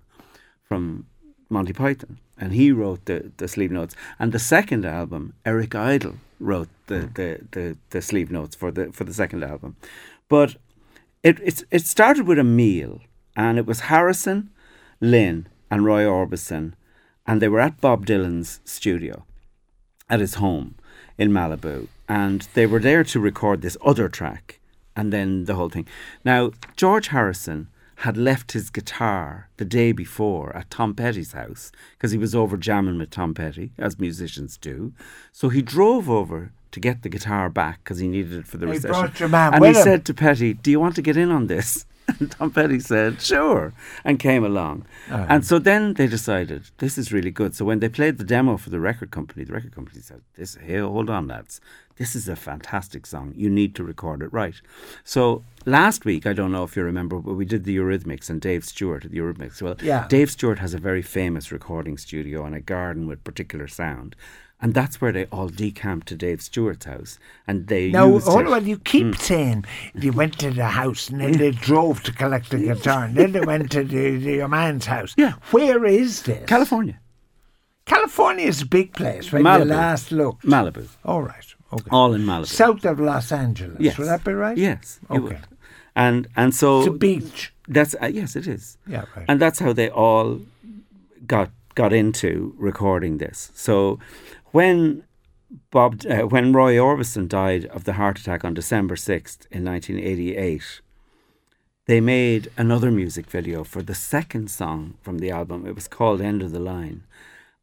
from 0.64 1.08
Monty 1.50 1.74
Python, 1.74 2.20
and 2.38 2.54
he 2.54 2.72
wrote 2.72 3.06
the, 3.06 3.32
the 3.38 3.48
sleeve 3.48 3.72
notes. 3.72 3.96
And 4.20 4.32
the 4.32 4.40
second 4.40 4.86
album, 4.86 5.34
Eric 5.44 5.74
Idle 5.74 6.18
wrote 6.40 6.70
the, 6.86 7.10
the, 7.14 7.40
the, 7.52 7.78
the 7.90 8.02
sleeve 8.02 8.30
notes 8.30 8.56
for 8.56 8.70
the 8.70 8.92
for 8.92 9.04
the 9.04 9.14
second 9.14 9.44
album. 9.44 9.76
But 10.28 10.56
it 11.24 11.40
it's, 11.40 11.64
it 11.72 11.86
started 11.86 12.28
with 12.28 12.38
a 12.38 12.44
meal, 12.44 13.02
and 13.36 13.58
it 13.58 13.66
was 13.66 13.82
Harrison, 13.82 14.52
Lynne, 15.02 15.48
and 15.72 15.84
Roy 15.84 16.04
Orbison, 16.04 16.74
and 17.26 17.42
they 17.42 17.50
were 17.50 17.60
at 17.60 17.82
Bob 17.82 18.06
Dylan's 18.06 18.60
studio, 18.66 19.26
at 20.10 20.20
his 20.20 20.36
home 20.36 20.76
in 21.18 21.32
Malibu, 21.32 21.88
and 22.08 22.48
they 22.54 22.68
were 22.68 22.80
there 22.80 23.04
to 23.04 23.20
record 23.20 23.62
this 23.62 23.78
other 23.84 24.08
track, 24.08 24.59
and 24.96 25.12
then 25.14 25.46
the 25.46 25.56
whole 25.56 25.70
thing. 25.70 25.88
Now 26.26 26.52
George 26.76 27.08
Harrison 27.10 27.68
had 27.98 28.16
left 28.16 28.54
his 28.54 28.70
guitar 28.70 29.50
the 29.58 29.66
day 29.66 29.92
before 29.92 30.56
at 30.56 30.70
Tom 30.70 30.96
Petty's 30.96 31.34
house 31.34 31.70
because 31.98 32.12
he 32.12 32.18
was 32.18 32.34
over 32.34 32.56
jamming 32.56 32.98
with 32.98 33.10
Tom 33.10 33.34
Petty, 33.34 33.72
as 33.78 34.00
musicians 34.00 34.58
do. 34.58 34.94
So 35.34 35.50
he 35.50 35.62
drove 35.62 36.10
over 36.10 36.52
to 36.72 36.80
get 36.80 37.02
the 37.02 37.10
guitar 37.10 37.50
back 37.50 37.84
because 37.84 38.00
he 38.00 38.08
needed 38.08 38.32
it 38.34 38.48
for 38.48 38.58
the 38.58 38.68
He 38.68 38.74
recession. 38.74 38.92
brought 39.02 39.20
your 39.20 39.28
man 39.30 39.54
and 39.56 39.66
he 39.66 39.72
him. 39.72 39.84
said 39.84 40.06
to 40.06 40.14
Petty, 40.14 40.54
"Do 40.54 40.72
you 40.72 40.80
want 40.80 40.96
to 40.96 41.02
get 41.02 41.18
in 41.18 41.30
on 41.32 41.48
this?" 41.48 41.86
And 42.20 42.32
Tom 42.38 42.52
Petty 42.52 42.80
said, 42.80 43.22
"Sure," 43.22 43.74
and 44.04 44.18
came 44.20 44.44
along. 44.44 44.86
Oh. 45.12 45.26
And 45.30 45.46
so 45.46 45.60
then 45.60 45.94
they 45.94 46.08
decided 46.08 46.64
this 46.78 46.98
is 46.98 47.12
really 47.14 47.32
good. 47.32 47.56
So 47.56 47.66
when 47.66 47.80
they 47.80 47.90
played 47.90 48.18
the 48.18 48.24
demo 48.24 48.58
for 48.58 48.70
the 48.70 48.80
record 48.80 49.12
company, 49.12 49.44
the 49.44 49.54
record 49.54 49.74
company 49.76 50.02
said, 50.02 50.22
"This, 50.36 50.56
hey, 50.56 50.80
hold 50.80 51.10
on, 51.10 51.28
lads, 51.28 51.62
this 51.98 52.16
is 52.16 52.28
a 52.28 52.36
fantastic 52.36 53.06
song. 53.06 53.34
You 53.36 53.50
need 53.50 53.76
to 53.76 53.84
record 53.84 54.22
it 54.22 54.32
right." 54.34 54.56
So 55.04 55.44
last 55.66 56.06
week, 56.06 56.26
I 56.26 56.34
don't 56.34 56.52
know 56.52 56.64
if 56.64 56.76
you 56.76 56.84
remember, 56.84 57.20
but 57.20 57.34
we 57.36 57.46
did 57.46 57.64
the 57.64 57.78
Eurythmics 57.78 58.30
and 58.30 58.42
Dave 58.42 58.64
Stewart 58.66 59.06
at 59.06 59.12
the 59.12 59.20
Eurythmics. 59.20 59.62
Well, 59.62 59.76
Yeah. 59.82 60.08
Dave 60.08 60.32
Stewart 60.32 60.60
has 60.60 60.74
a 60.74 60.80
very 60.80 61.02
famous 61.02 61.52
recording 61.52 61.98
studio 61.98 62.46
and 62.46 62.56
a 62.56 62.62
garden 62.62 63.08
with 63.08 63.24
particular 63.24 63.68
sound. 63.68 64.16
And 64.62 64.74
that's 64.74 65.00
where 65.00 65.14
they 65.14 65.26
all 65.28 65.48
decamped 65.48 66.08
to 66.10 66.16
Dave 66.18 66.42
Stewart's 66.42 66.86
house, 66.86 67.18
and 67.48 67.68
they 67.68 67.92
Now, 67.92 68.08
used 68.08 68.28
hold 68.28 68.48
on, 68.48 68.66
you 68.68 68.78
keep 68.78 69.06
Hmm. 69.08 69.14
saying 69.14 69.66
they 69.96 70.10
went 70.10 70.38
to 70.40 70.52
the 70.52 70.66
house 70.68 71.10
and 71.10 71.22
then 71.22 71.32
they 71.34 71.52
drove 71.52 72.04
to 72.04 72.12
collect 72.12 72.50
the 72.50 72.58
guitar 72.70 73.06
and 73.06 73.16
then 73.16 73.32
they 73.32 73.40
went 73.40 73.72
to 73.72 73.86
the, 73.86 74.18
the, 74.18 74.34
your 74.34 74.50
man's 74.50 74.86
house. 74.88 75.14
Yeah. 75.18 75.34
Where 75.52 75.86
is 75.86 76.24
this? 76.24 76.46
California, 76.46 77.00
California 77.86 78.46
is 78.46 78.62
a 78.62 78.66
big 78.66 78.94
place 78.94 79.32
when 79.32 79.44
Malibu. 79.44 79.60
you 79.60 79.66
last 79.66 80.12
looked. 80.12 80.46
Malibu, 80.46 80.88
All 81.06 81.22
right. 81.24 81.46
Okay. 81.72 81.88
all 81.92 82.14
in 82.14 82.22
Malibu. 82.26 82.48
South 82.48 82.84
of 82.86 83.00
Los 83.00 83.32
Angeles. 83.32 83.78
Yes. 83.80 83.98
Would 83.98 84.08
that 84.08 84.24
be 84.24 84.34
right? 84.34 84.58
Yes. 84.58 85.00
Okay. 85.10 85.38
And 85.96 86.28
and 86.36 86.54
so 86.54 86.80
It's 86.80 86.88
a 86.88 86.92
beach. 86.92 87.54
that's 87.68 87.96
uh, 88.02 88.08
yes, 88.08 88.36
it 88.36 88.48
is. 88.48 88.78
Yeah, 88.88 89.06
right. 89.16 89.26
And 89.28 89.40
that's 89.40 89.60
how 89.60 89.72
they 89.74 89.90
all 89.90 90.42
got 91.28 91.50
got 91.76 91.94
into 91.94 92.54
recording 92.58 93.20
this. 93.20 93.52
So 93.54 94.00
when 94.52 95.04
Bob, 95.72 96.02
uh, 96.10 96.28
when 96.28 96.54
Roy 96.54 96.76
Orbison 96.76 97.28
died 97.28 97.66
of 97.66 97.84
the 97.84 97.94
heart 97.94 98.20
attack 98.20 98.44
on 98.46 98.54
December 98.54 98.96
6th 98.96 99.48
in 99.52 99.66
1988, 99.66 100.82
they 101.86 102.00
made 102.00 102.52
another 102.56 102.92
music 102.92 103.26
video 103.26 103.64
for 103.64 103.82
the 103.82 103.96
second 103.96 104.52
song 104.52 104.96
from 105.02 105.18
the 105.18 105.32
album. 105.32 105.66
It 105.66 105.74
was 105.74 105.88
called 105.88 106.22
End 106.22 106.44
of 106.44 106.52
the 106.52 106.60
Line. 106.60 107.04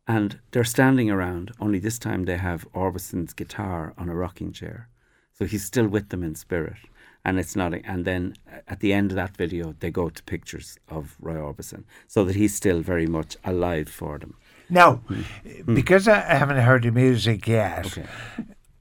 And 0.09 0.41
they're 0.51 0.65
standing 0.65 1.11
around, 1.11 1.53
only 1.61 1.79
this 1.79 1.99
time 1.99 2.25
they 2.25 2.37
have 2.37 2.67
Orbison's 2.73 3.33
guitar 3.33 3.95
on 3.97 4.09
a 4.09 4.15
rocking 4.15 4.53
chair. 4.53 4.89
So 5.33 5.45
he's 5.45 5.65
still 5.65 5.87
with 5.87 6.09
them 6.09 6.23
in 6.23 6.35
spirit. 6.35 6.79
And 7.25 7.39
it's 7.39 7.57
not, 7.57 7.75
and 7.75 8.05
then 8.05 8.35
at 8.69 8.81
the 8.81 8.93
end 8.93 9.11
of 9.11 9.17
that 9.17 9.37
video, 9.37 9.75
they 9.81 9.91
go 9.91 10.09
to 10.09 10.23
pictures 10.25 10.79
of 10.89 11.17
Roy 11.21 11.35
Orbison 11.35 11.85
so 12.07 12.25
that 12.25 12.37
he's 12.37 12.55
still 12.55 12.81
very 12.81 13.07
much 13.07 13.37
alive 13.45 13.89
for 13.89 14.19
them. 14.19 14.35
Now, 14.69 15.01
mm. 15.09 15.75
because 15.75 16.09
I 16.09 16.21
haven't 16.21 16.59
heard 16.59 16.83
the 16.83 16.91
music 16.91 17.47
yet, 17.47 17.87
okay. 17.87 18.07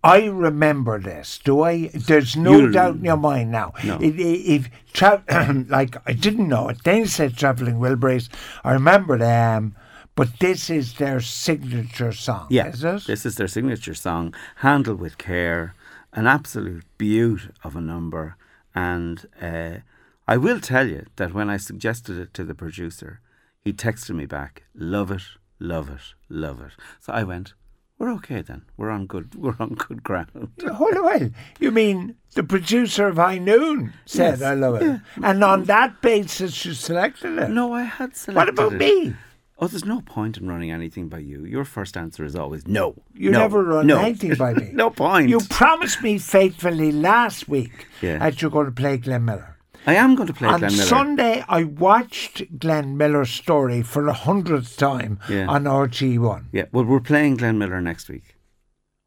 I 0.04 0.26
remember 0.26 1.00
this. 1.00 1.40
Do 1.44 1.64
I? 1.64 1.88
There's 1.88 2.36
no 2.38 2.60
You'll, 2.60 2.72
doubt 2.72 2.98
in 2.98 3.06
your 3.06 3.18
mind 3.18 3.52
now. 3.52 3.74
No. 3.84 3.98
If, 4.00 4.16
if 4.20 4.70
tra- 4.94 5.24
like 5.68 5.98
I 6.08 6.14
didn't 6.14 6.48
know 6.48 6.70
it, 6.70 6.84
they 6.84 7.06
said 7.06 7.36
traveling 7.36 7.76
Wilburys. 7.76 8.30
I 8.64 8.74
remember 8.74 9.18
them. 9.18 9.76
But 10.16 10.40
this 10.40 10.70
is 10.70 10.94
their 10.94 11.20
signature 11.20 12.14
song, 12.14 12.48
yeah, 12.50 12.68
is 12.68 12.86
it? 12.86 13.06
This 13.06 13.26
is 13.26 13.36
their 13.36 13.50
signature 13.50 13.94
song, 13.94 14.34
Handle 14.58 14.96
with 14.96 15.18
care, 15.18 15.76
an 16.14 16.26
absolute 16.26 16.86
beaut 16.98 17.50
of 17.66 17.76
a 17.76 17.82
number. 17.82 18.38
And 18.74 19.28
uh, 19.42 19.80
I 20.26 20.38
will 20.38 20.62
tell 20.62 20.88
you 20.88 21.06
that 21.18 21.34
when 21.34 21.50
I 21.50 21.58
suggested 21.58 22.18
it 22.18 22.34
to 22.36 22.46
the 22.46 22.56
producer, 22.56 23.20
he 23.60 23.74
texted 23.74 24.16
me 24.16 24.26
back, 24.26 24.64
love 24.74 25.12
it, 25.12 25.24
love 25.60 25.90
it, 25.90 26.14
love 26.30 26.62
it. 26.62 26.72
So 27.00 27.14
I 27.14 27.24
went, 27.24 27.54
we're 27.98 28.12
okay 28.14 28.42
then. 28.42 28.64
We're 28.78 28.90
on 28.90 29.06
good. 29.08 29.36
We're 29.42 29.56
on 29.60 29.76
good 29.76 30.04
ground. 30.04 30.52
Hold 30.68 30.96
on. 30.96 31.36
You 31.60 31.72
mean 31.72 32.16
the 32.34 32.44
producer 32.44 33.08
of 33.08 33.16
High 33.16 33.38
Noon 33.38 33.94
said, 34.06 34.40
yes. 34.40 34.42
"I 34.42 34.54
love 34.54 34.76
it," 34.76 34.84
yeah. 34.84 35.00
and 35.24 35.44
on 35.44 35.64
that 35.66 36.02
basis 36.02 36.66
you 36.66 36.74
selected 36.74 37.38
it? 37.38 37.50
No, 37.50 37.74
I 37.74 37.84
had 37.84 38.16
selected. 38.16 38.36
What 38.36 38.50
about 38.50 38.74
it. 38.74 38.80
me? 38.80 39.16
Oh, 39.58 39.68
there's 39.68 39.86
no 39.86 40.02
point 40.02 40.38
in 40.38 40.50
running 40.50 40.70
anything 40.70 41.08
by 41.08 41.20
you. 41.20 41.46
Your 41.46 41.64
first 41.64 41.96
answer 41.96 42.26
is 42.26 42.36
always 42.36 42.68
no. 42.68 42.96
You 43.14 43.32
no, 43.32 43.40
never 43.40 43.64
run 43.64 43.88
no. 43.88 44.00
anything 44.00 44.36
by 44.36 44.54
me. 44.62 44.72
no 44.74 44.90
point. 44.90 45.30
You 45.30 45.40
promised 45.50 46.02
me 46.02 46.18
faithfully 46.18 46.92
last 46.92 47.48
week 47.48 47.88
yeah. 48.02 48.18
that 48.18 48.42
you're 48.42 48.52
going 48.52 48.66
to 48.66 48.74
play 48.74 48.98
Glenn 48.98 49.24
Miller. 49.24 49.55
I 49.88 49.96
am 49.96 50.16
going 50.16 50.28
to 50.28 50.34
play 50.34 50.50
on 50.50 50.60
Glenn 50.60 50.72
Miller. 50.72 50.88
Sunday, 50.88 51.44
I 51.48 51.64
watched 51.64 52.60
Glenn 52.60 52.98
Miller's 52.98 53.30
story 53.30 53.84
for 53.84 54.08
a 54.08 54.14
hundredth 54.14 54.78
time 54.78 55.20
yeah. 55.30 55.46
on 55.48 55.66
RTE1. 55.66 56.46
Yeah, 56.52 56.66
well, 56.72 56.86
we're 56.86 57.00
playing 57.00 57.38
Glenn 57.38 57.60
Miller 57.60 57.80
next 57.82 58.10
week. 58.10 58.36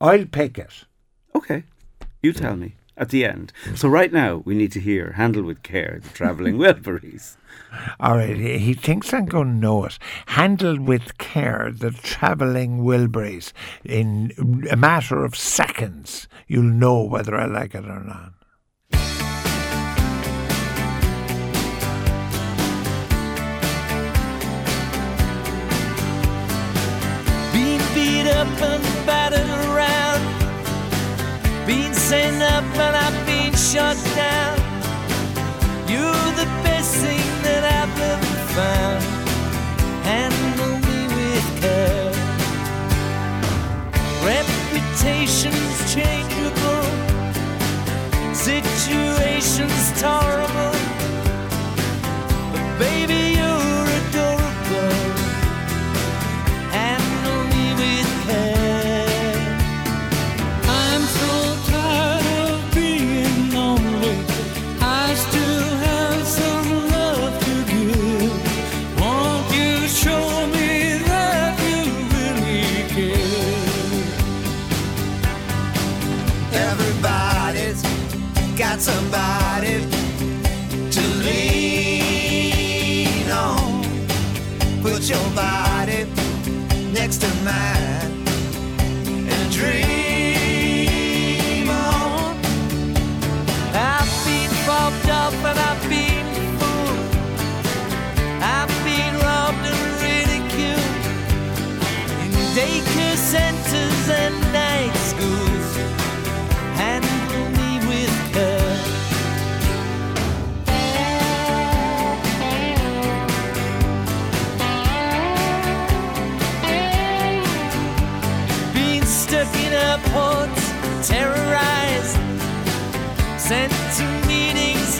I'll 0.00 0.26
pick 0.26 0.58
it. 0.58 0.84
Okay, 1.34 1.64
you 2.22 2.32
tell 2.32 2.56
me 2.56 2.76
at 2.96 3.08
the 3.08 3.24
end. 3.24 3.52
So 3.74 3.88
right 3.88 4.12
now, 4.12 4.42
we 4.44 4.54
need 4.54 4.72
to 4.72 4.80
hear 4.80 5.12
"Handle 5.12 5.42
with 5.42 5.62
Care" 5.62 6.00
the 6.02 6.08
Travelling 6.10 6.58
Wilburys. 6.58 7.36
All 7.98 8.16
right, 8.16 8.36
he 8.36 8.72
thinks 8.72 9.12
I'm 9.12 9.26
going 9.26 9.48
to 9.48 9.60
know 9.60 9.84
it. 9.84 9.98
Handle 10.26 10.80
with 10.80 11.18
care 11.18 11.70
the 11.72 11.90
travelling 11.90 12.80
Wilburys. 12.84 13.52
In 13.84 14.32
a 14.70 14.76
matter 14.76 15.24
of 15.24 15.36
seconds, 15.36 16.28
you'll 16.46 16.62
know 16.62 17.02
whether 17.02 17.36
I 17.36 17.46
like 17.46 17.74
it 17.74 17.84
or 17.84 18.02
not. 18.04 18.32
And 29.32 29.50
around. 29.68 30.22
Been 31.66 31.92
sent 31.94 32.42
up 32.42 32.64
and 32.64 32.96
I've 32.96 33.26
been 33.26 33.54
shut 33.54 33.96
down. 34.14 34.58
You're 35.88 36.30
the 36.42 36.48
best 36.64 36.94
thing 36.96 37.26
that 37.42 37.62
I've 37.78 38.00
ever 38.12 38.34
found. 38.56 39.02
Handle 40.04 40.76
me 40.86 41.00
with 41.16 41.48
care. 41.60 42.12
Reputation's 44.24 45.94
changeable, 45.94 46.84
situations 48.34 50.00
terrible. 50.00 50.67
Your 85.08 85.30
body 85.30 86.04
next 86.92 87.22
to 87.22 87.28
mine 87.42 88.17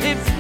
meetings 0.01 0.38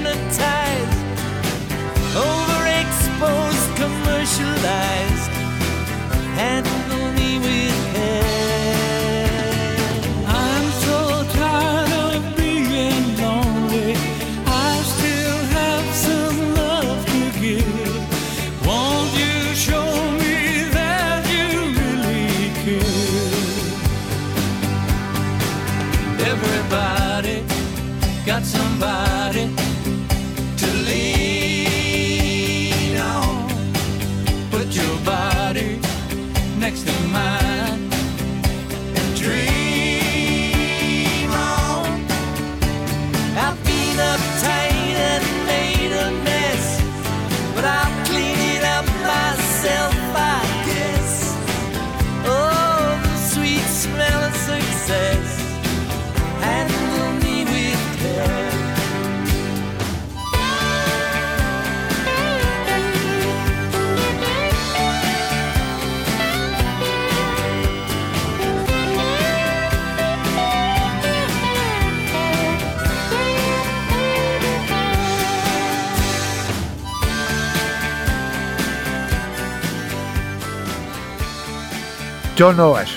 Don't 82.38 82.56
know 82.56 82.76
it. 82.76 82.88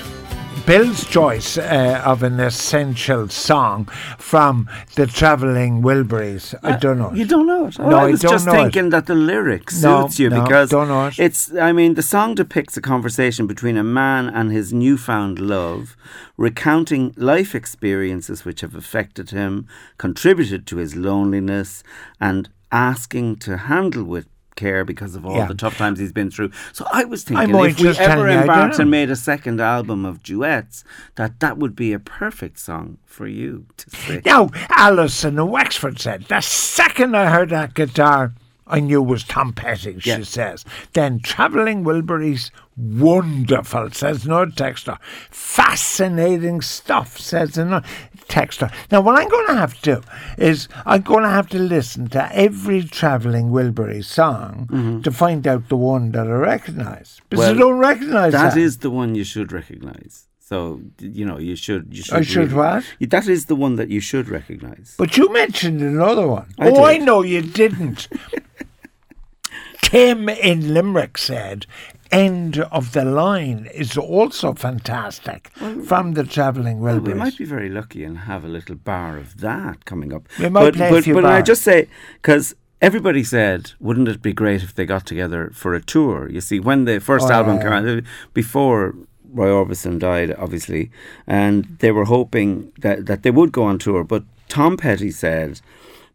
Bill's 0.67 1.03
choice 1.07 1.57
uh, 1.57 2.01
of 2.05 2.21
an 2.21 2.39
essential 2.39 3.27
song 3.27 3.85
from 4.19 4.69
the 4.95 5.07
Travelling 5.07 5.81
Wilburys. 5.81 6.53
I 6.61 6.77
don't 6.77 6.99
know. 6.99 7.07
Uh, 7.09 7.13
You 7.13 7.25
don't 7.25 7.47
know 7.47 7.65
it. 7.65 7.79
No, 7.79 7.97
I 7.97 8.03
I 8.03 8.11
was 8.11 8.21
don't 8.21 8.31
just 8.33 8.45
know 8.45 8.53
it. 8.53 8.57
thinking 8.57 8.91
that 8.91 9.07
the 9.07 9.15
lyrics 9.15 9.81
No, 9.81 10.03
suits 10.03 10.19
you 10.19 10.29
no, 10.29 10.43
because 10.43 10.69
don't 10.69 10.87
know 10.89 11.07
it. 11.07 11.17
it's. 11.17 11.51
I 11.55 11.71
mean, 11.71 11.95
the 11.95 12.03
song 12.03 12.35
depicts 12.35 12.77
a 12.77 12.81
conversation 12.81 13.47
between 13.47 13.77
a 13.77 13.83
man 13.83 14.29
and 14.29 14.51
his 14.51 14.71
newfound 14.71 15.39
love, 15.39 15.97
recounting 16.37 17.11
life 17.17 17.55
experiences 17.55 18.45
which 18.45 18.61
have 18.61 18.75
affected 18.75 19.31
him, 19.31 19.67
contributed 19.97 20.67
to 20.67 20.77
his 20.77 20.95
loneliness, 20.95 21.83
and 22.19 22.49
asking 22.71 23.37
to 23.37 23.57
handle 23.57 24.03
with 24.03 24.27
care 24.61 24.85
because 24.85 25.15
of 25.15 25.25
all 25.25 25.37
Yeah. 25.37 25.47
the 25.47 25.55
tough 25.55 25.77
times 25.77 25.97
he's 25.99 26.11
been 26.11 26.29
through. 26.31 26.51
So 26.73 26.85
I 26.93 27.03
was 27.05 27.23
thinking 27.23 27.49
if 27.65 27.79
we 27.79 27.89
ever 27.97 28.29
embarked 28.29 28.79
and 28.79 28.89
made 28.91 29.09
a 29.09 29.15
second 29.15 29.59
album 29.59 30.05
of 30.05 30.21
duets, 30.23 30.83
that 31.15 31.39
that 31.39 31.57
would 31.57 31.75
be 31.75 31.93
a 31.93 31.99
perfect 31.99 32.59
song 32.59 32.97
for 33.05 33.27
you 33.27 33.65
to 33.77 33.89
sing. 33.89 34.21
Now, 34.25 34.49
Alison 34.69 35.37
in 35.39 35.49
Wexford 35.49 35.99
said, 35.99 36.25
the 36.29 36.41
second 36.41 37.15
I 37.17 37.29
heard 37.29 37.49
that 37.49 37.73
guitar, 37.73 38.33
I 38.67 38.79
knew 38.79 39.01
it 39.03 39.07
was 39.07 39.23
Tom 39.25 39.51
Petty, 39.51 39.99
she 39.99 40.23
says. 40.23 40.63
Then 40.93 41.19
Travelling 41.19 41.83
Wilburys, 41.83 42.51
wonderful, 42.77 43.89
says 43.91 44.25
another 44.25 44.51
texter. 44.51 44.97
Fascinating 45.29 46.61
stuff, 46.61 47.17
says 47.19 47.57
another 47.57 47.85
texter. 48.31 48.71
Now, 48.91 49.01
what 49.01 49.15
I'm 49.19 49.29
going 49.29 49.47
to 49.47 49.55
have 49.55 49.73
to 49.81 49.95
do 49.95 50.01
is 50.37 50.67
I'm 50.85 51.01
going 51.01 51.23
to 51.23 51.29
have 51.29 51.49
to 51.49 51.59
listen 51.59 52.07
to 52.09 52.29
every 52.35 52.83
Travelling 52.83 53.47
Wilbury 53.51 54.03
song 54.03 55.01
to 55.03 55.11
find 55.11 55.45
out 55.45 55.69
the 55.69 55.77
one 55.77 56.11
that 56.13 56.27
I 56.27 56.31
recognise. 56.31 57.19
Because 57.29 57.45
I 57.45 57.51
Mm-hmm. 57.51 57.59
Don't 57.59 57.77
recognise 57.79 58.31
that. 58.33 58.53
That 58.53 58.57
is 58.59 58.77
the 58.77 58.89
one 58.89 59.13
you 59.15 59.23
should 59.23 59.51
recognize. 59.51 60.27
So 60.39 60.81
you 60.99 61.25
know 61.25 61.37
you 61.37 61.55
should 61.55 61.83
you 61.95 62.03
should. 62.03 62.13
I 62.13 62.21
should 62.23 62.51
what? 62.51 62.83
That 62.99 63.27
is 63.27 63.45
the 63.45 63.55
one 63.55 63.75
that 63.77 63.89
you 63.89 64.01
should 64.01 64.27
recognize. 64.27 64.95
But 64.97 65.15
you 65.17 65.31
mentioned 65.31 65.79
another 65.81 66.27
one. 66.27 66.49
I 66.59 66.69
oh, 66.71 66.83
I 66.83 66.97
know 66.97 67.21
you 67.21 67.41
didn't. 67.41 68.07
Tim 69.81 70.29
in 70.29 70.73
Limerick 70.73 71.17
said, 71.17 71.65
End 72.11 72.59
of 72.59 72.91
the 72.91 73.05
Line 73.05 73.69
is 73.73 73.97
also 73.97 74.53
fantastic 74.53 75.49
from 75.85 76.13
the 76.13 76.25
Travelling 76.25 76.81
Well, 76.81 76.99
we 76.99 77.13
might 77.13 77.37
be 77.37 77.45
very 77.45 77.69
lucky 77.69 78.03
and 78.03 78.19
have 78.19 78.43
a 78.43 78.49
little 78.49 78.75
bar 78.75 79.17
of 79.17 79.39
that 79.39 79.85
coming 79.85 80.13
up. 80.13 80.27
We 80.37 80.49
might 80.49 80.61
but 80.61 80.75
play 80.75 80.89
a 80.89 80.91
but, 80.91 81.03
few 81.05 81.13
but 81.13 81.25
I 81.25 81.41
just 81.41 81.61
say 81.61 81.87
because 82.15 82.53
everybody 82.81 83.23
said, 83.23 83.71
wouldn't 83.79 84.09
it 84.09 84.21
be 84.21 84.33
great 84.33 84.61
if 84.61 84.75
they 84.75 84.85
got 84.85 85.05
together 85.05 85.51
for 85.53 85.73
a 85.73 85.81
tour? 85.81 86.29
You 86.29 86.41
see, 86.41 86.59
when 86.59 86.83
the 86.83 86.99
first 86.99 87.29
Oh, 87.29 87.33
album 87.33 87.57
yeah, 87.57 87.63
came 87.63 87.71
out 87.71 87.87
uh, 87.87 88.01
before. 88.33 88.95
Roy 89.33 89.47
Orbison 89.47 89.97
died, 89.97 90.35
obviously, 90.37 90.91
and 91.25 91.77
they 91.79 91.93
were 91.93 92.03
hoping 92.03 92.73
that, 92.79 93.05
that 93.05 93.23
they 93.23 93.31
would 93.31 93.53
go 93.53 93.63
on 93.63 93.79
tour. 93.79 94.03
But 94.03 94.25
Tom 94.49 94.75
Petty 94.75 95.09
said 95.09 95.61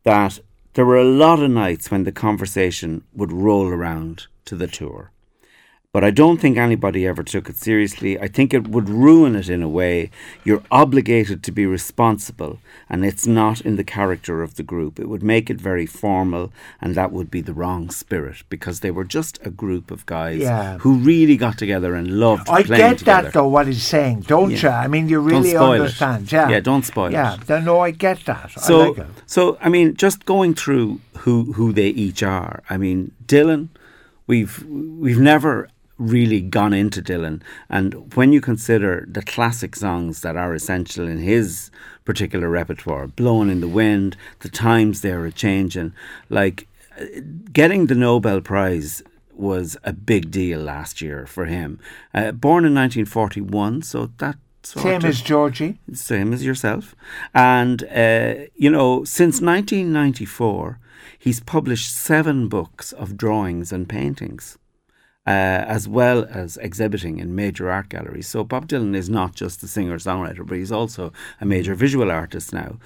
that 0.03 0.39
there 0.75 0.85
were 0.85 0.99
a 0.99 1.05
lot 1.05 1.43
of 1.43 1.51
nights 1.51 1.91
when 1.91 2.05
the 2.05 2.13
conversation 2.13 3.05
would 3.15 3.33
roll 3.33 3.69
around 3.69 4.27
to 4.45 4.55
the 4.55 4.67
tour. 4.67 5.13
But 5.97 6.05
I 6.05 6.11
don't 6.11 6.39
think 6.39 6.59
anybody 6.59 7.07
ever 7.07 7.23
took 7.23 7.49
it 7.49 7.57
seriously. 7.57 8.21
I 8.21 8.29
think 8.29 8.53
it 8.53 8.69
would 8.69 8.91
ruin 8.91 9.35
it 9.35 9.49
in 9.49 9.63
a 9.63 9.69
way. 9.81 10.11
You're 10.45 10.63
obligated 10.71 11.43
to 11.45 11.51
be 11.51 11.65
responsible, 11.65 12.59
and 12.91 13.03
it's 13.03 13.27
not 13.27 13.63
in 13.63 13.77
the 13.77 13.83
character 13.99 14.43
of 14.43 14.57
the 14.57 14.63
group. 14.63 15.01
It 15.01 15.09
would 15.09 15.23
make 15.23 15.49
it 15.49 15.59
very 15.59 15.87
formal, 15.87 16.53
and 16.83 16.95
that 16.97 17.13
would 17.13 17.31
be 17.31 17.41
the 17.41 17.55
wrong 17.55 17.89
spirit 17.89 18.43
because 18.51 18.81
they 18.81 18.91
were 18.91 19.05
just 19.19 19.39
a 19.47 19.49
group 19.63 19.91
of 19.91 20.05
guys 20.05 20.41
Yeah. 20.43 20.77
who 20.83 20.97
really 21.13 21.39
got 21.39 21.57
together 21.57 21.95
and 21.95 22.21
loved 22.21 22.47
I 22.51 22.63
playing 22.63 22.91
get 22.91 22.99
together. 22.99 23.23
that 23.23 23.33
though, 23.33 23.49
what 23.49 23.67
he's 23.67 23.83
saying, 23.83 24.17
don't 24.35 24.51
Yeah. 24.51 24.63
you? 24.65 24.85
I 24.85 24.89
mean, 24.89 25.09
you 25.09 25.19
really 25.21 25.53
spoil 25.53 25.73
it. 25.73 25.81
understand. 25.81 26.31
Yeah. 26.31 26.51
Yeah, 26.51 26.61
don't 26.61 26.85
spoil 26.85 27.11
yeah. 27.11 27.37
it. 27.37 27.41
Yeah, 27.49 27.61
no, 27.61 27.81
I 27.81 27.91
get 27.93 28.19
that. 28.27 28.51
I 28.55 28.61
So, 28.61 28.77
like 28.91 28.99
it. 28.99 29.07
so 29.25 29.57
I 29.63 29.71
mean, 29.71 29.97
just 29.97 30.27
going 30.27 30.53
through 30.63 31.01
who 31.23 31.55
who 31.57 31.73
they 31.73 31.89
each 31.89 32.23
are. 32.23 32.63
I 32.69 32.77
mean, 32.77 33.13
Dylan, 33.27 33.69
we've 34.27 34.63
we've 34.69 35.25
never 35.35 35.69
really 35.99 36.41
gone 36.41 36.73
into 36.73 37.01
Dylan, 37.03 37.43
and 37.69 38.15
when 38.15 38.33
you 38.33 38.41
consider 38.41 39.07
the 39.09 39.23
classic 39.23 39.75
songs 39.77 40.21
that 40.21 40.37
are 40.37 40.55
essential 40.55 41.07
in 41.09 41.19
his 41.19 41.71
particular 42.05 42.49
repertoire, 42.49 43.07
"Blowing 43.07 43.51
in 43.51 43.61
the 43.61 43.69
Wind," 43.69 44.17
"The 44.41 44.49
Times 44.49 45.01
They're 45.01 45.25
a 45.27 45.33
Changing," 45.33 45.93
like 46.29 46.69
getting 47.53 47.87
the 47.87 47.95
Nobel 47.95 48.41
Prize 48.41 49.03
was 49.33 49.77
a 49.85 49.93
big 49.93 50.31
deal 50.31 50.61
last 50.61 51.03
year 51.03 51.27
for 51.27 51.45
him. 51.47 51.79
Uh, 52.15 52.33
born 52.33 52.65
in 52.65 52.75
1941, 52.75 53.83
so 53.83 54.11
that. 54.19 54.37
Sort 54.63 54.83
Same 54.83 55.05
as 55.05 55.23
Georgie. 55.23 55.79
same 55.93 56.33
as 56.33 56.45
yourself. 56.45 56.97
And, 57.33 57.85
uh, 57.85 58.47
you 58.57 58.69
know, 58.69 59.05
since 59.05 59.41
1994, 59.41 60.81
he's 61.17 61.39
published 61.39 61.95
seven 61.95 62.49
books 62.49 62.91
of 62.91 63.17
drawings 63.17 63.71
and 63.71 63.89
paintings. 63.89 64.59
Uh, 65.27 65.67
as 65.67 65.89
well 65.89 66.25
as 66.31 66.57
exhibiting 66.59 67.19
in 67.19 67.35
major 67.35 67.69
art 67.69 67.89
galleries. 67.89 68.29
So 68.29 68.45
Bob 68.45 68.69
Dylan 68.69 68.95
is 68.95 69.11
not 69.11 69.35
just 69.35 69.61
a 69.65 69.67
singer 69.67 69.99
songwriter, 69.99 70.47
but 70.47 70.57
he's 70.57 70.71
also 70.71 71.13
a 71.41 71.45
major 71.45 71.75
visual 71.75 72.13
artist 72.13 72.53
now. 72.53 72.77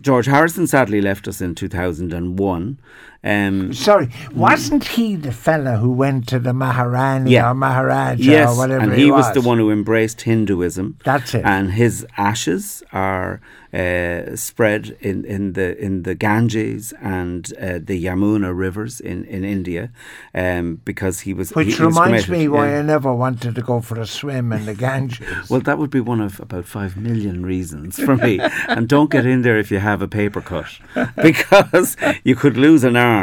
George 0.00 0.26
Harrison 0.26 0.66
sadly 0.66 1.00
left 1.00 1.28
us 1.28 1.40
in 1.40 1.54
2001. 1.54 2.78
Um, 3.24 3.72
Sorry, 3.72 4.10
wasn't 4.34 4.84
he 4.84 5.16
the 5.16 5.32
fella 5.32 5.78
who 5.78 5.90
went 5.90 6.28
to 6.28 6.38
the 6.38 6.52
Maharani 6.52 7.30
Yeah. 7.30 7.50
or 7.50 7.54
Maharaja 7.54 8.22
yes, 8.22 8.50
or 8.50 8.56
whatever 8.58 8.82
and 8.84 8.92
he, 8.92 9.04
he 9.04 9.10
was 9.10 9.32
the 9.32 9.40
one 9.40 9.58
who 9.58 9.70
embraced 9.70 10.20
Hinduism. 10.22 10.98
That's 11.04 11.34
it. 11.34 11.42
And 11.44 11.72
his 11.72 12.06
ashes 12.18 12.82
are 12.92 13.40
uh, 13.72 14.36
spread 14.36 14.96
in, 15.00 15.24
in 15.24 15.54
the 15.54 15.76
in 15.84 16.02
the 16.04 16.14
Ganges 16.14 16.92
and 17.02 17.52
uh, 17.58 17.80
the 17.82 18.04
Yamuna 18.04 18.56
rivers 18.56 19.00
in, 19.00 19.24
in 19.24 19.42
India, 19.42 19.90
um, 20.32 20.80
because 20.84 21.20
he 21.20 21.34
was. 21.34 21.50
Which 21.54 21.68
he- 21.68 21.72
he 21.74 21.82
was 21.82 21.96
reminds 21.98 22.26
cremated, 22.26 22.30
me 22.30 22.48
why 22.48 22.68
yeah. 22.70 22.78
I 22.78 22.82
never 22.82 23.12
wanted 23.12 23.56
to 23.56 23.62
go 23.62 23.80
for 23.80 23.98
a 23.98 24.06
swim 24.06 24.52
in 24.52 24.66
the 24.66 24.74
Ganges. 24.74 25.26
Well, 25.50 25.60
that 25.62 25.78
would 25.78 25.90
be 25.90 26.00
one 26.00 26.20
of 26.20 26.38
about 26.40 26.66
five 26.66 26.96
million 26.96 27.44
reasons 27.44 27.98
for 27.98 28.14
me. 28.16 28.38
and 28.68 28.88
don't 28.88 29.10
get 29.10 29.26
in 29.26 29.42
there 29.42 29.58
if 29.58 29.70
you 29.72 29.80
have 29.80 30.02
a 30.02 30.08
paper 30.08 30.40
cut, 30.40 30.70
because 31.22 31.96
you 32.22 32.36
could 32.36 32.56
lose 32.56 32.84
an 32.84 32.96
arm. 32.96 33.13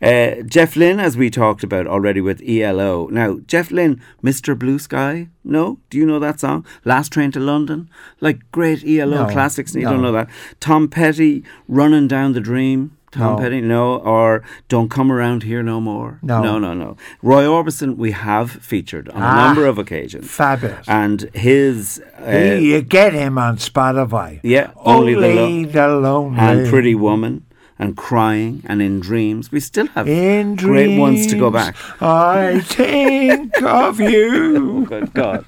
Uh, 0.00 0.42
Jeff 0.46 0.76
Lynne, 0.76 1.00
as 1.00 1.16
we 1.16 1.30
talked 1.30 1.62
about 1.62 1.86
already 1.86 2.20
with 2.20 2.42
ELO. 2.48 3.08
Now, 3.08 3.38
Jeff 3.46 3.70
Lynne, 3.70 4.00
Mr. 4.22 4.58
Blue 4.58 4.78
Sky. 4.78 5.28
No, 5.44 5.78
do 5.90 5.98
you 5.98 6.06
know 6.06 6.18
that 6.18 6.40
song? 6.40 6.64
Last 6.84 7.12
Train 7.12 7.30
to 7.32 7.40
London, 7.40 7.88
like 8.20 8.38
great 8.52 8.84
ELO 8.86 9.26
No, 9.26 9.32
classics. 9.32 9.74
You 9.74 9.82
no. 9.84 9.90
don't 9.92 10.02
know 10.02 10.12
that. 10.12 10.28
Tom 10.60 10.88
Petty, 10.88 11.44
Running 11.68 12.08
Down 12.08 12.32
the 12.32 12.40
Dream. 12.40 12.92
Tom 13.10 13.36
No. 13.36 13.38
Petty, 13.42 13.62
no, 13.62 13.96
or 13.96 14.42
Don't 14.68 14.90
Come 14.90 15.10
Around 15.10 15.42
Here 15.44 15.62
No 15.62 15.80
More. 15.80 16.18
No. 16.22 16.42
no, 16.42 16.58
no, 16.58 16.74
no. 16.74 16.96
Roy 17.22 17.44
Orbison, 17.44 17.96
we 17.96 18.10
have 18.10 18.50
featured 18.50 19.08
on 19.08 19.22
a 19.22 19.24
Ah, 19.24 19.46
number 19.46 19.64
of 19.64 19.78
occasions. 19.78 20.30
Fabulous. 20.30 20.86
And 20.86 21.22
his 21.32 22.02
uh, 22.20 22.30
you 22.60 22.82
get 22.82 23.14
him 23.14 23.38
on 23.38 23.56
Spotify. 23.56 24.40
yeah, 24.42 24.72
only, 24.76 25.14
the 25.14 25.26
Only 25.26 25.64
Lo- 25.64 25.72
the 25.72 25.88
lonely. 25.88 26.38
and 26.38 26.68
Pretty 26.68 26.94
Woman 26.94 27.44
and 27.78 27.96
Crying 27.96 28.62
and 28.66 28.82
In 28.82 29.00
Dreams. 29.00 29.52
We 29.52 29.60
still 29.60 29.86
have 29.88 30.08
In 30.08 30.56
great 30.56 30.98
ones 30.98 31.26
to 31.28 31.38
go 31.38 31.50
back. 31.50 31.76
I 32.02 32.60
think 32.60 33.60
of 33.62 34.00
you. 34.00 34.84
Good 34.88 35.12
God. 35.14 35.44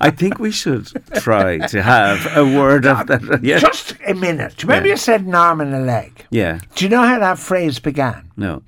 I 0.00 0.10
think 0.10 0.38
we 0.38 0.50
should 0.50 0.86
try 1.14 1.58
to 1.58 1.82
have 1.82 2.26
a 2.36 2.44
word 2.44 2.86
of 2.86 3.06
that. 3.06 3.40
Yeah. 3.42 3.58
Just 3.58 3.94
a 4.06 4.14
minute. 4.14 4.56
Do 4.58 4.64
you 4.66 4.68
remember 4.68 4.88
Yeah. 4.88 4.92
you 4.94 4.98
said 4.98 5.22
an 5.22 5.34
arm 5.34 5.60
and 5.60 5.74
a 5.74 5.80
leg? 5.80 6.26
Yeah. 6.30 6.60
Do 6.74 6.84
you 6.84 6.88
know 6.90 7.02
how 7.02 7.18
that 7.18 7.38
phrase 7.38 7.78
began? 7.78 8.29
No. 8.40 8.62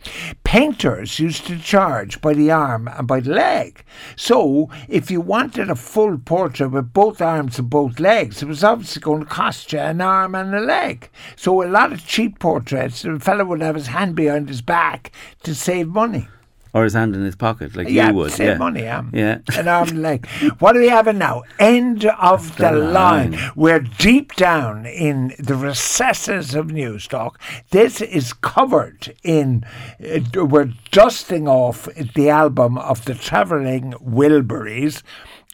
Painters 0.45 1.19
used 1.19 1.47
to 1.47 1.59
charge 1.59 2.21
by 2.21 2.35
the 2.35 2.51
arm 2.51 2.89
and 2.89 3.09
by 3.09 3.21
the 3.21 3.33
leg. 3.33 3.83
So, 4.17 4.69
if 4.87 5.11
you 5.11 5.23
wanted 5.23 5.71
a 5.71 5.75
full 5.75 6.19
portrait 6.19 6.69
with 6.69 6.93
both 6.93 7.23
arms 7.23 7.59
and 7.59 7.71
both 7.71 7.99
legs, 7.99 8.43
it 8.43 8.49
was 8.49 8.63
obviously 8.63 9.01
going 9.01 9.21
to 9.21 9.27
cost 9.27 9.73
you 9.73 9.79
an 9.79 10.03
arm 10.03 10.35
and 10.35 10.55
a 10.55 10.61
leg. 10.61 11.09
So, 11.37 11.63
a 11.63 11.65
lot 11.65 11.91
of 11.91 12.07
cheap 12.07 12.39
portraits, 12.39 13.01
the 13.01 13.19
fellow 13.19 13.47
would 13.47 13.63
have 13.63 13.77
his 13.77 13.87
hand 13.87 14.15
behind 14.15 14.51
his 14.51 14.61
back 14.61 15.11
to 15.43 15.55
save 15.55 15.89
money. 15.89 16.29
Or 16.75 16.85
his 16.85 16.95
hand 16.95 17.15
in 17.15 17.23
his 17.23 17.37
pocket, 17.37 17.77
like 17.77 17.89
yeah, 17.89 18.09
you 18.09 18.15
would. 18.15 18.33
save 18.33 18.49
yeah. 18.49 18.57
money, 18.57 18.83
yeah. 18.83 19.05
Yeah. 19.13 19.39
And 19.59 19.69
I'm 19.69 20.01
like. 20.01 20.27
What 20.59 20.75
are 20.75 20.81
we 20.81 20.89
having 20.89 21.19
now? 21.19 21.43
End 21.59 22.07
of 22.07 22.57
the, 22.57 22.71
the 22.71 22.73
line. 22.73 23.33
line. 23.33 23.51
We're 23.55 23.81
deep 23.81 24.35
down 24.37 24.87
in 24.87 25.35
the 25.39 25.55
recesses 25.55 26.55
of 26.55 26.69
Newstalk. 26.69 27.35
This 27.71 28.01
is 28.01 28.33
covered 28.33 29.15
in, 29.23 29.65
uh, 30.03 30.47
we're 30.47 30.73
dusting 30.91 31.47
off 31.47 31.89
the 32.15 32.31
album 32.31 32.79
of 32.79 33.05
the 33.05 33.15
Travelling 33.15 33.93
Wilburys, 33.95 35.03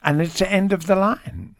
and 0.04 0.22
it's 0.22 0.38
the 0.38 0.50
end 0.50 0.72
of 0.72 0.86
the 0.86 0.94
line. 0.94 1.56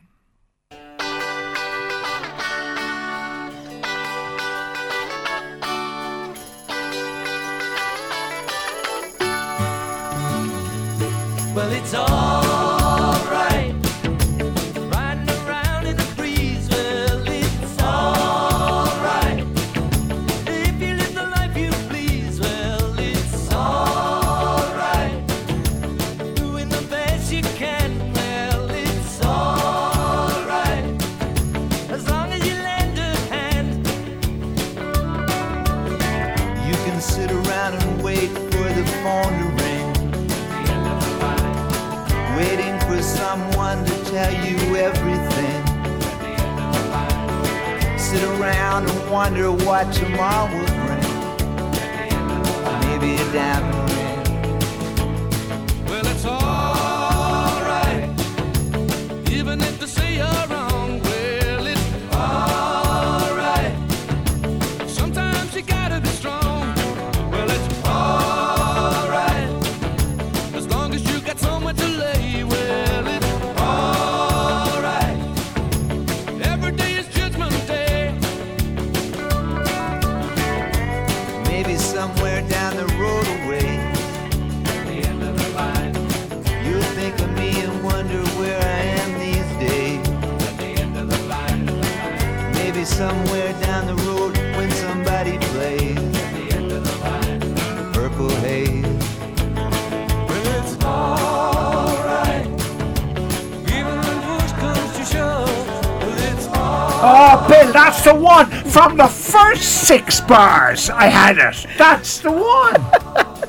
Bars. 110.29 110.91
I 110.91 111.07
had 111.07 111.39
it. 111.39 111.67
That's 111.77 112.21
the 112.21 112.31
one. 112.33 112.77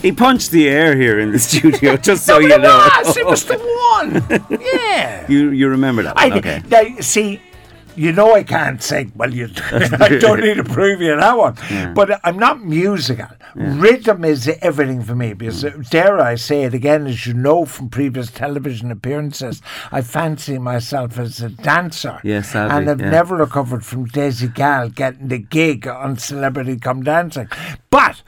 He 0.00 0.12
punched 0.12 0.52
the 0.52 0.68
air 0.68 0.94
here 0.96 1.18
in 1.18 1.32
the 1.32 1.38
studio, 1.40 1.96
just 1.96 2.24
so 2.24 2.34
No, 2.34 2.38
you 2.46 2.54
it 2.54 2.60
know. 2.60 2.88
was. 3.02 3.16
It 3.16 3.26
was 3.26 3.44
the 3.44 3.58
one. 3.58 4.60
Yeah. 4.60 5.26
You 5.28 5.50
you 5.50 5.68
remember 5.70 6.04
that? 6.04 6.16
I? 6.16 6.30
Okay. 6.38 6.62
now, 6.70 7.00
see. 7.00 7.40
You 7.96 8.12
know 8.12 8.34
I 8.34 8.42
can't 8.42 8.82
sing. 8.82 9.12
Well, 9.14 9.32
you. 9.32 9.48
I 9.72 10.18
don't 10.20 10.40
need 10.40 10.56
to 10.56 10.64
prove 10.64 11.00
you 11.00 11.16
that 11.16 11.36
one. 11.36 11.56
But 11.94 12.20
I'm 12.24 12.38
not 12.38 12.64
musical. 12.64 13.28
Rhythm 13.54 14.24
is 14.24 14.48
everything 14.60 15.02
for 15.02 15.14
me. 15.14 15.32
Because 15.32 15.64
uh, 15.64 15.72
dare 15.90 16.20
I 16.20 16.34
say 16.36 16.64
it 16.64 16.74
again, 16.74 17.06
as 17.06 17.26
you 17.26 17.34
know 17.34 17.64
from 17.64 17.88
previous 17.88 18.30
television 18.30 18.90
appearances, 18.90 19.62
I 19.90 20.02
fancy 20.02 20.58
myself 20.58 21.18
as 21.18 21.40
a 21.40 21.48
dancer. 21.48 22.20
Yes, 22.22 22.50
sadly, 22.50 22.76
and 22.76 22.90
I've 22.90 23.00
yeah. 23.00 23.10
never 23.10 23.36
recovered 23.36 23.84
from 23.84 24.06
Desi 24.06 24.52
Gal 24.54 24.88
getting 24.88 25.28
the 25.28 25.38
gig 25.38 25.86
on 25.86 26.16
Celebrity 26.16 26.78
Come 26.78 27.02
Dancing. 27.02 27.48
But 27.90 28.22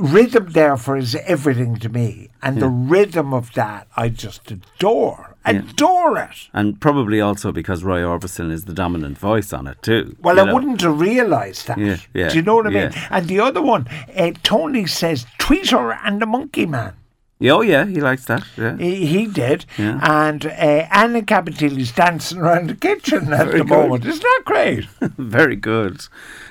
rhythm, 0.00 0.50
therefore, 0.50 0.96
is 0.96 1.14
everything 1.14 1.76
to 1.76 1.88
me, 1.88 2.30
and 2.42 2.60
the 2.60 2.68
rhythm 2.68 3.32
of 3.32 3.52
that 3.54 3.86
I 3.96 4.08
just 4.08 4.50
adore. 4.50 5.35
Adore 5.46 6.18
it. 6.18 6.48
And 6.52 6.80
probably 6.80 7.20
also 7.20 7.52
because 7.52 7.84
Roy 7.84 8.00
Orbison 8.00 8.50
is 8.50 8.64
the 8.64 8.74
dominant 8.74 9.18
voice 9.18 9.52
on 9.52 9.66
it 9.66 9.80
too. 9.82 10.16
Well, 10.20 10.40
I 10.40 10.44
know. 10.44 10.54
wouldn't 10.54 10.80
have 10.82 11.00
realised 11.00 11.66
that. 11.68 11.78
Yeah, 11.78 11.96
yeah, 12.14 12.28
Do 12.28 12.36
you 12.36 12.42
know 12.42 12.56
what 12.56 12.66
I 12.66 12.70
mean? 12.70 12.90
yeah. 12.92 13.08
And 13.10 13.26
the 13.28 13.40
other 13.40 13.62
one, 13.62 13.86
uh, 14.16 14.32
Tony 14.42 14.86
says 14.86 15.26
Tweeter 15.38 15.98
and 16.04 16.20
the 16.20 16.26
Monkey 16.26 16.66
Man. 16.66 16.94
Oh 17.42 17.60
yeah, 17.60 17.84
he 17.84 18.00
likes 18.00 18.24
that. 18.26 18.44
Yeah. 18.56 18.78
He, 18.78 19.04
he 19.06 19.26
did. 19.26 19.66
Yeah. 19.76 20.00
And 20.02 20.46
uh, 20.46 20.48
Anna 20.90 21.20
Capitelli's 21.20 21.92
dancing 21.92 22.38
around 22.38 22.70
the 22.70 22.74
kitchen 22.74 23.30
at 23.30 23.46
Very 23.48 23.58
the 23.58 23.64
good. 23.64 23.68
moment. 23.68 24.06
Isn't 24.06 24.22
that 24.22 24.42
great? 24.46 24.84
Very 25.18 25.56
good. 25.56 26.00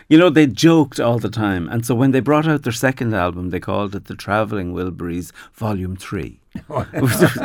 You 0.10 0.20
know, 0.20 0.30
they 0.30 0.46
joked 0.46 1.00
all 1.00 1.18
the 1.18 1.32
time. 1.32 1.68
And 1.70 1.84
so 1.84 1.96
when 1.96 2.12
they 2.12 2.20
brought 2.20 2.48
out 2.48 2.62
their 2.62 2.72
second 2.72 3.16
album, 3.16 3.50
they 3.50 3.60
called 3.60 3.96
it 3.96 4.06
The 4.06 4.14
Travelling 4.16 4.76
Wilburys 4.76 5.32
Volume 5.56 5.96
3. 5.96 6.40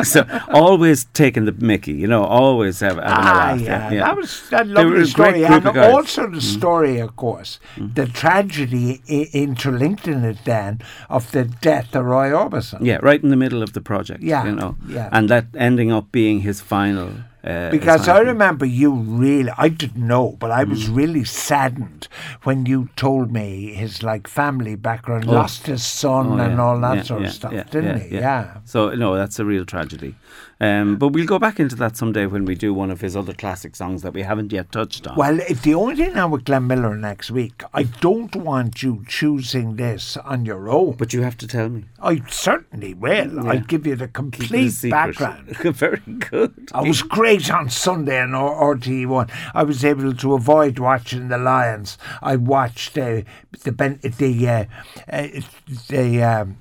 So 0.04 0.24
always 0.50 1.04
taking 1.12 1.44
the 1.44 1.52
mickey, 1.52 1.92
you 1.92 2.06
know, 2.06 2.24
always 2.24 2.80
have, 2.80 2.96
having 2.96 3.04
a 3.10 3.14
Ah, 3.14 3.32
laugh. 3.52 3.60
yeah, 3.60 3.90
yeah. 3.90 4.04
that 4.04 4.16
was 4.16 4.42
a 4.52 4.64
lovely 4.64 5.02
a 5.02 5.06
story. 5.06 5.44
And. 5.44 5.64
Mm. 5.64 5.92
also 5.92 6.28
the 6.30 6.40
story, 6.40 6.98
of 6.98 7.16
course, 7.16 7.58
the 7.76 8.06
tragedy 8.06 9.00
I- 9.08 9.28
interlinked 9.32 10.06
in 10.08 10.24
it 10.24 10.38
then 10.44 10.80
of 11.08 11.30
the 11.32 11.44
death 11.44 11.94
of 11.94 12.04
Roy 12.04 12.30
Orbison. 12.30 12.80
Yeah, 12.82 12.98
right 13.02 13.22
in 13.22 13.30
the 13.30 13.36
middle 13.36 13.62
of 13.62 13.72
the 13.72 13.80
project. 13.80 14.22
Yeah, 14.22 14.44
you 14.44 14.52
know, 14.54 14.76
yeah. 14.88 15.08
and 15.12 15.28
that 15.28 15.46
ending 15.54 15.92
up 15.92 16.10
being 16.12 16.40
his 16.40 16.60
final. 16.60 17.10
Uh, 17.42 17.70
Because 17.70 18.06
I 18.06 18.18
remember 18.20 18.66
you 18.66 18.92
really, 18.92 19.50
I 19.56 19.68
didn't 19.68 20.06
know, 20.06 20.36
but 20.38 20.50
I 20.50 20.64
Mm. 20.64 20.70
was 20.70 20.88
really 20.88 21.24
saddened 21.24 22.06
when 22.42 22.66
you 22.66 22.88
told 22.96 23.32
me 23.32 23.72
his 23.72 24.02
like 24.02 24.28
family 24.28 24.76
background, 24.76 25.24
Oh. 25.26 25.32
lost 25.32 25.66
his 25.66 25.82
son 25.84 26.38
Oh, 26.38 26.44
and 26.44 26.60
all 26.60 26.78
that 26.80 26.96
yeah, 26.96 27.02
sort 27.02 27.22
yeah, 27.22 27.28
of 27.28 27.34
stuff, 27.34 27.52
yeah, 27.52 27.62
didn't 27.70 27.96
yeah, 27.96 28.02
he? 28.04 28.14
yeah. 28.16 28.20
Yeah. 28.20 28.56
So 28.64 28.90
no, 28.90 29.16
that's 29.16 29.38
a 29.38 29.44
real 29.46 29.64
tragedy. 29.64 30.16
Um, 30.60 30.96
but 30.96 31.08
we'll 31.08 31.26
go 31.26 31.38
back 31.38 31.58
into 31.58 31.74
that 31.76 31.96
someday 31.96 32.26
when 32.26 32.44
we 32.44 32.54
do 32.54 32.74
one 32.74 32.90
of 32.90 33.00
his 33.00 33.16
other 33.16 33.32
classic 33.32 33.74
songs 33.74 34.02
that 34.02 34.12
we 34.12 34.22
haven't 34.22 34.52
yet 34.52 34.70
touched 34.70 35.06
on. 35.06 35.16
Well, 35.16 35.40
if 35.40 35.62
the 35.62 35.74
only 35.74 35.96
thing 35.96 36.14
now 36.14 36.28
with 36.28 36.44
Glenn 36.44 36.66
Miller 36.66 36.96
next 36.96 37.30
week, 37.30 37.62
I 37.72 37.84
don't 37.84 38.34
want 38.36 38.82
you 38.82 39.04
choosing 39.08 39.76
this 39.76 40.16
on 40.18 40.44
your 40.44 40.68
own. 40.68 40.92
But 40.92 41.12
you 41.12 41.22
have 41.22 41.36
to 41.38 41.46
tell 41.46 41.68
me. 41.68 41.84
I 42.00 42.22
certainly 42.28 42.94
will. 42.94 43.48
I'll 43.48 43.60
give 43.60 43.86
you 43.86 43.96
the 43.96 44.00
Keep 44.00 44.02
it 44.02 44.02
a 44.02 44.08
complete 44.08 44.90
background. 44.90 45.48
Very 45.56 46.00
good. 46.30 46.68
I 46.72 46.82
was 46.82 47.02
great 47.02 47.50
on 47.50 47.70
Sunday 47.70 48.20
on 48.20 48.34
R- 48.34 48.74
RTE1. 48.74 49.30
I 49.54 49.62
was 49.62 49.84
able 49.84 50.14
to 50.14 50.34
avoid 50.34 50.78
watching 50.78 51.28
the 51.28 51.38
Lions. 51.38 51.96
I 52.22 52.36
watched 52.36 52.98
uh, 52.98 53.22
the 53.62 53.72
ben, 53.72 53.98
the 54.02 54.48
uh, 54.48 54.64
uh, 55.10 55.28
the 55.88 56.22
um, 56.22 56.56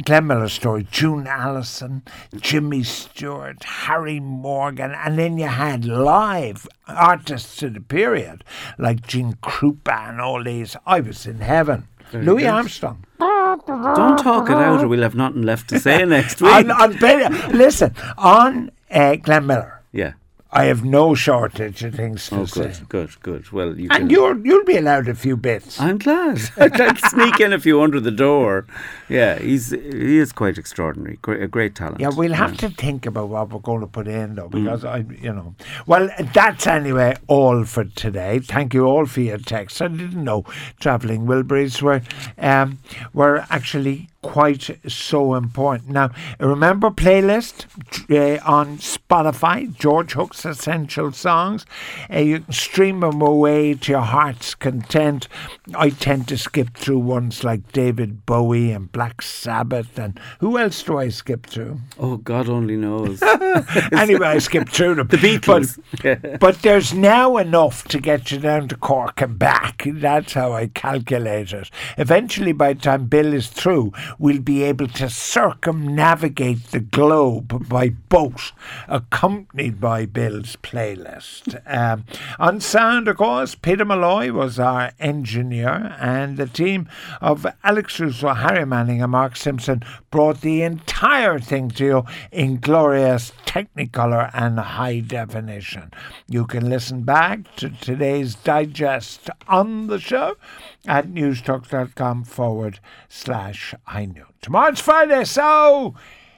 Glenn 0.00 0.26
Miller 0.26 0.48
story, 0.48 0.86
June 0.90 1.26
Allyson, 1.26 2.02
Jimmy 2.40 2.82
Stewart, 2.82 3.62
Harry 3.64 4.20
Morgan, 4.20 4.92
and 4.92 5.18
then 5.18 5.36
you 5.38 5.46
had 5.46 5.84
live 5.84 6.66
artists 6.88 7.62
of 7.62 7.74
the 7.74 7.80
period 7.80 8.44
like 8.78 9.06
Gene 9.06 9.34
Krupa 9.42 10.08
and 10.08 10.20
all 10.20 10.42
these. 10.42 10.76
I 10.86 11.00
was 11.00 11.26
in 11.26 11.40
heaven. 11.40 11.88
Louis 12.12 12.42
good. 12.42 12.50
Armstrong. 12.50 13.04
Don't 13.18 14.18
talk 14.18 14.50
it 14.50 14.56
out, 14.56 14.82
or 14.82 14.88
we'll 14.88 15.02
have 15.02 15.14
nothing 15.14 15.42
left 15.42 15.68
to 15.70 15.78
say 15.78 16.04
next 16.06 16.40
week. 16.42 16.52
on, 16.52 16.70
on, 16.70 16.92
listen, 17.52 17.94
on 18.18 18.70
uh, 18.90 19.16
Glenn 19.16 19.46
Miller, 19.46 19.82
yeah. 19.92 20.12
I 20.54 20.64
have 20.64 20.84
no 20.84 21.14
shortage 21.14 21.82
of 21.82 21.94
things 21.94 22.28
to 22.28 22.40
Oh, 22.40 22.44
say. 22.44 22.64
good, 22.64 22.88
good, 22.90 23.22
good. 23.22 23.52
Well, 23.52 23.78
you. 23.78 23.88
And 23.90 24.10
you're, 24.10 24.36
you'll 24.44 24.64
be 24.66 24.76
allowed 24.76 25.08
a 25.08 25.14
few 25.14 25.34
bits. 25.36 25.80
I'm 25.80 25.96
glad. 25.96 26.40
I'd 26.58 26.98
sneak 26.98 27.40
in 27.40 27.54
a 27.54 27.58
few 27.58 27.80
under 27.80 28.00
the 28.00 28.10
door. 28.10 28.66
Yeah, 29.08 29.38
he's 29.38 29.70
he 29.70 30.18
is 30.18 30.30
quite 30.32 30.58
extraordinary. 30.58 31.18
Great, 31.22 31.42
a 31.42 31.48
great 31.48 31.74
talent. 31.74 32.00
Yeah, 32.00 32.10
we'll 32.14 32.34
have 32.34 32.58
to 32.58 32.68
think 32.68 33.06
about 33.06 33.30
what 33.30 33.50
we're 33.50 33.60
going 33.60 33.80
to 33.80 33.86
put 33.86 34.06
in, 34.06 34.34
though, 34.34 34.48
because 34.48 34.84
I, 34.84 34.98
you 35.20 35.32
know. 35.32 35.54
Well, 35.86 36.10
that's 36.34 36.66
anyway 36.66 37.16
all 37.28 37.64
for 37.64 37.84
today. 37.84 38.38
Thank 38.40 38.74
you 38.74 38.84
all 38.84 39.06
for 39.06 39.22
your 39.22 39.38
texts. 39.38 39.80
I 39.80 39.88
didn't 39.88 40.22
know 40.22 40.44
travelling 40.78 41.26
Wilburys 41.26 41.80
were 41.80 42.02
um, 42.36 42.78
were 43.14 43.46
actually 43.48 44.10
quite 44.22 44.78
so 44.88 45.34
important. 45.34 45.90
Now, 45.90 46.10
remember 46.38 46.90
playlist 46.90 47.66
uh, 48.10 48.42
on 48.44 48.78
Spotify, 48.78 49.76
George 49.76 50.12
Hook's 50.12 50.44
Essential 50.44 51.12
Songs. 51.12 51.66
Uh, 52.10 52.18
you 52.18 52.40
can 52.40 52.52
stream 52.52 53.00
them 53.00 53.20
away 53.20 53.74
to 53.74 53.92
your 53.92 54.00
heart's 54.00 54.54
content. 54.54 55.28
I 55.74 55.90
tend 55.90 56.28
to 56.28 56.38
skip 56.38 56.76
through 56.76 57.00
ones 57.00 57.44
like 57.44 57.72
David 57.72 58.24
Bowie 58.24 58.70
and 58.70 58.90
Black 58.90 59.22
Sabbath, 59.22 59.98
and 59.98 60.18
who 60.38 60.56
else 60.56 60.82
do 60.82 60.98
I 60.98 61.08
skip 61.08 61.46
through? 61.46 61.80
Oh, 61.98 62.16
God 62.16 62.48
only 62.48 62.76
knows. 62.76 63.22
anyway, 63.92 64.28
I 64.28 64.38
skip 64.38 64.68
through 64.68 64.94
them. 64.96 65.08
The 65.12 65.18
Beatles. 65.18 65.78
But, 66.02 66.40
but 66.40 66.62
there's 66.62 66.94
now 66.94 67.36
enough 67.36 67.86
to 67.88 68.00
get 68.00 68.30
you 68.30 68.38
down 68.38 68.68
to 68.68 68.76
Cork 68.76 69.20
and 69.20 69.38
back. 69.38 69.82
That's 69.86 70.32
how 70.32 70.52
I 70.52 70.68
calculate 70.68 71.52
it. 71.52 71.70
Eventually, 71.98 72.52
by 72.52 72.72
the 72.72 72.80
time 72.80 73.06
Bill 73.06 73.34
is 73.34 73.48
through, 73.48 73.92
we'll 74.18 74.40
be 74.40 74.62
able 74.62 74.88
to 74.88 75.08
circumnavigate 75.08 76.70
the 76.70 76.80
globe 76.80 77.68
by 77.68 77.90
boat, 77.90 78.52
accompanied 78.88 79.80
by 79.80 80.06
Bill's 80.06 80.56
playlist. 80.56 81.60
Um, 81.66 82.04
on 82.38 82.60
sound, 82.60 83.08
of 83.08 83.16
course, 83.16 83.54
Peter 83.54 83.84
Malloy 83.84 84.32
was 84.32 84.58
our 84.58 84.92
engineer, 84.98 85.96
and 86.00 86.36
the 86.36 86.46
team 86.46 86.88
of 87.20 87.46
Alex 87.64 87.98
Russo, 88.00 88.34
Harry 88.34 88.66
Manning, 88.66 89.02
and 89.02 89.12
Mark 89.12 89.36
Simpson 89.36 89.82
brought 90.10 90.40
the 90.40 90.62
entire 90.62 91.38
thing 91.38 91.70
to 91.70 91.84
you 91.84 92.04
in 92.30 92.58
glorious 92.58 93.32
Technicolor 93.46 94.30
and 94.32 94.58
high 94.58 95.00
definition. 95.00 95.92
You 96.26 96.46
can 96.46 96.70
listen 96.70 97.02
back 97.02 97.54
to 97.56 97.68
today's 97.68 98.34
digest 98.34 99.28
on 99.46 99.88
the 99.88 99.98
show 99.98 100.36
at 100.86 101.08
newstalk.com 101.08 102.24
forward 102.24 102.80
slash 103.08 103.74
I 103.86 104.06
knew. 104.06 104.26
Tomorrow's 104.40 104.80
Friday, 104.80 105.24
so 105.24 105.94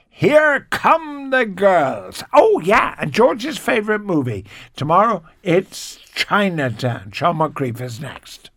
here 0.09 0.67
come 0.69 1.29
the 1.31 1.45
girls. 1.45 2.23
Oh, 2.33 2.61
yeah, 2.63 2.95
and 2.99 3.11
George's 3.11 3.57
favourite 3.57 4.01
movie. 4.01 4.45
Tomorrow 4.75 5.23
it's 5.43 5.97
Chinatown. 6.13 7.11
Sean 7.11 7.37
Moncrief 7.37 7.81
is 7.81 7.99
next. 7.99 8.49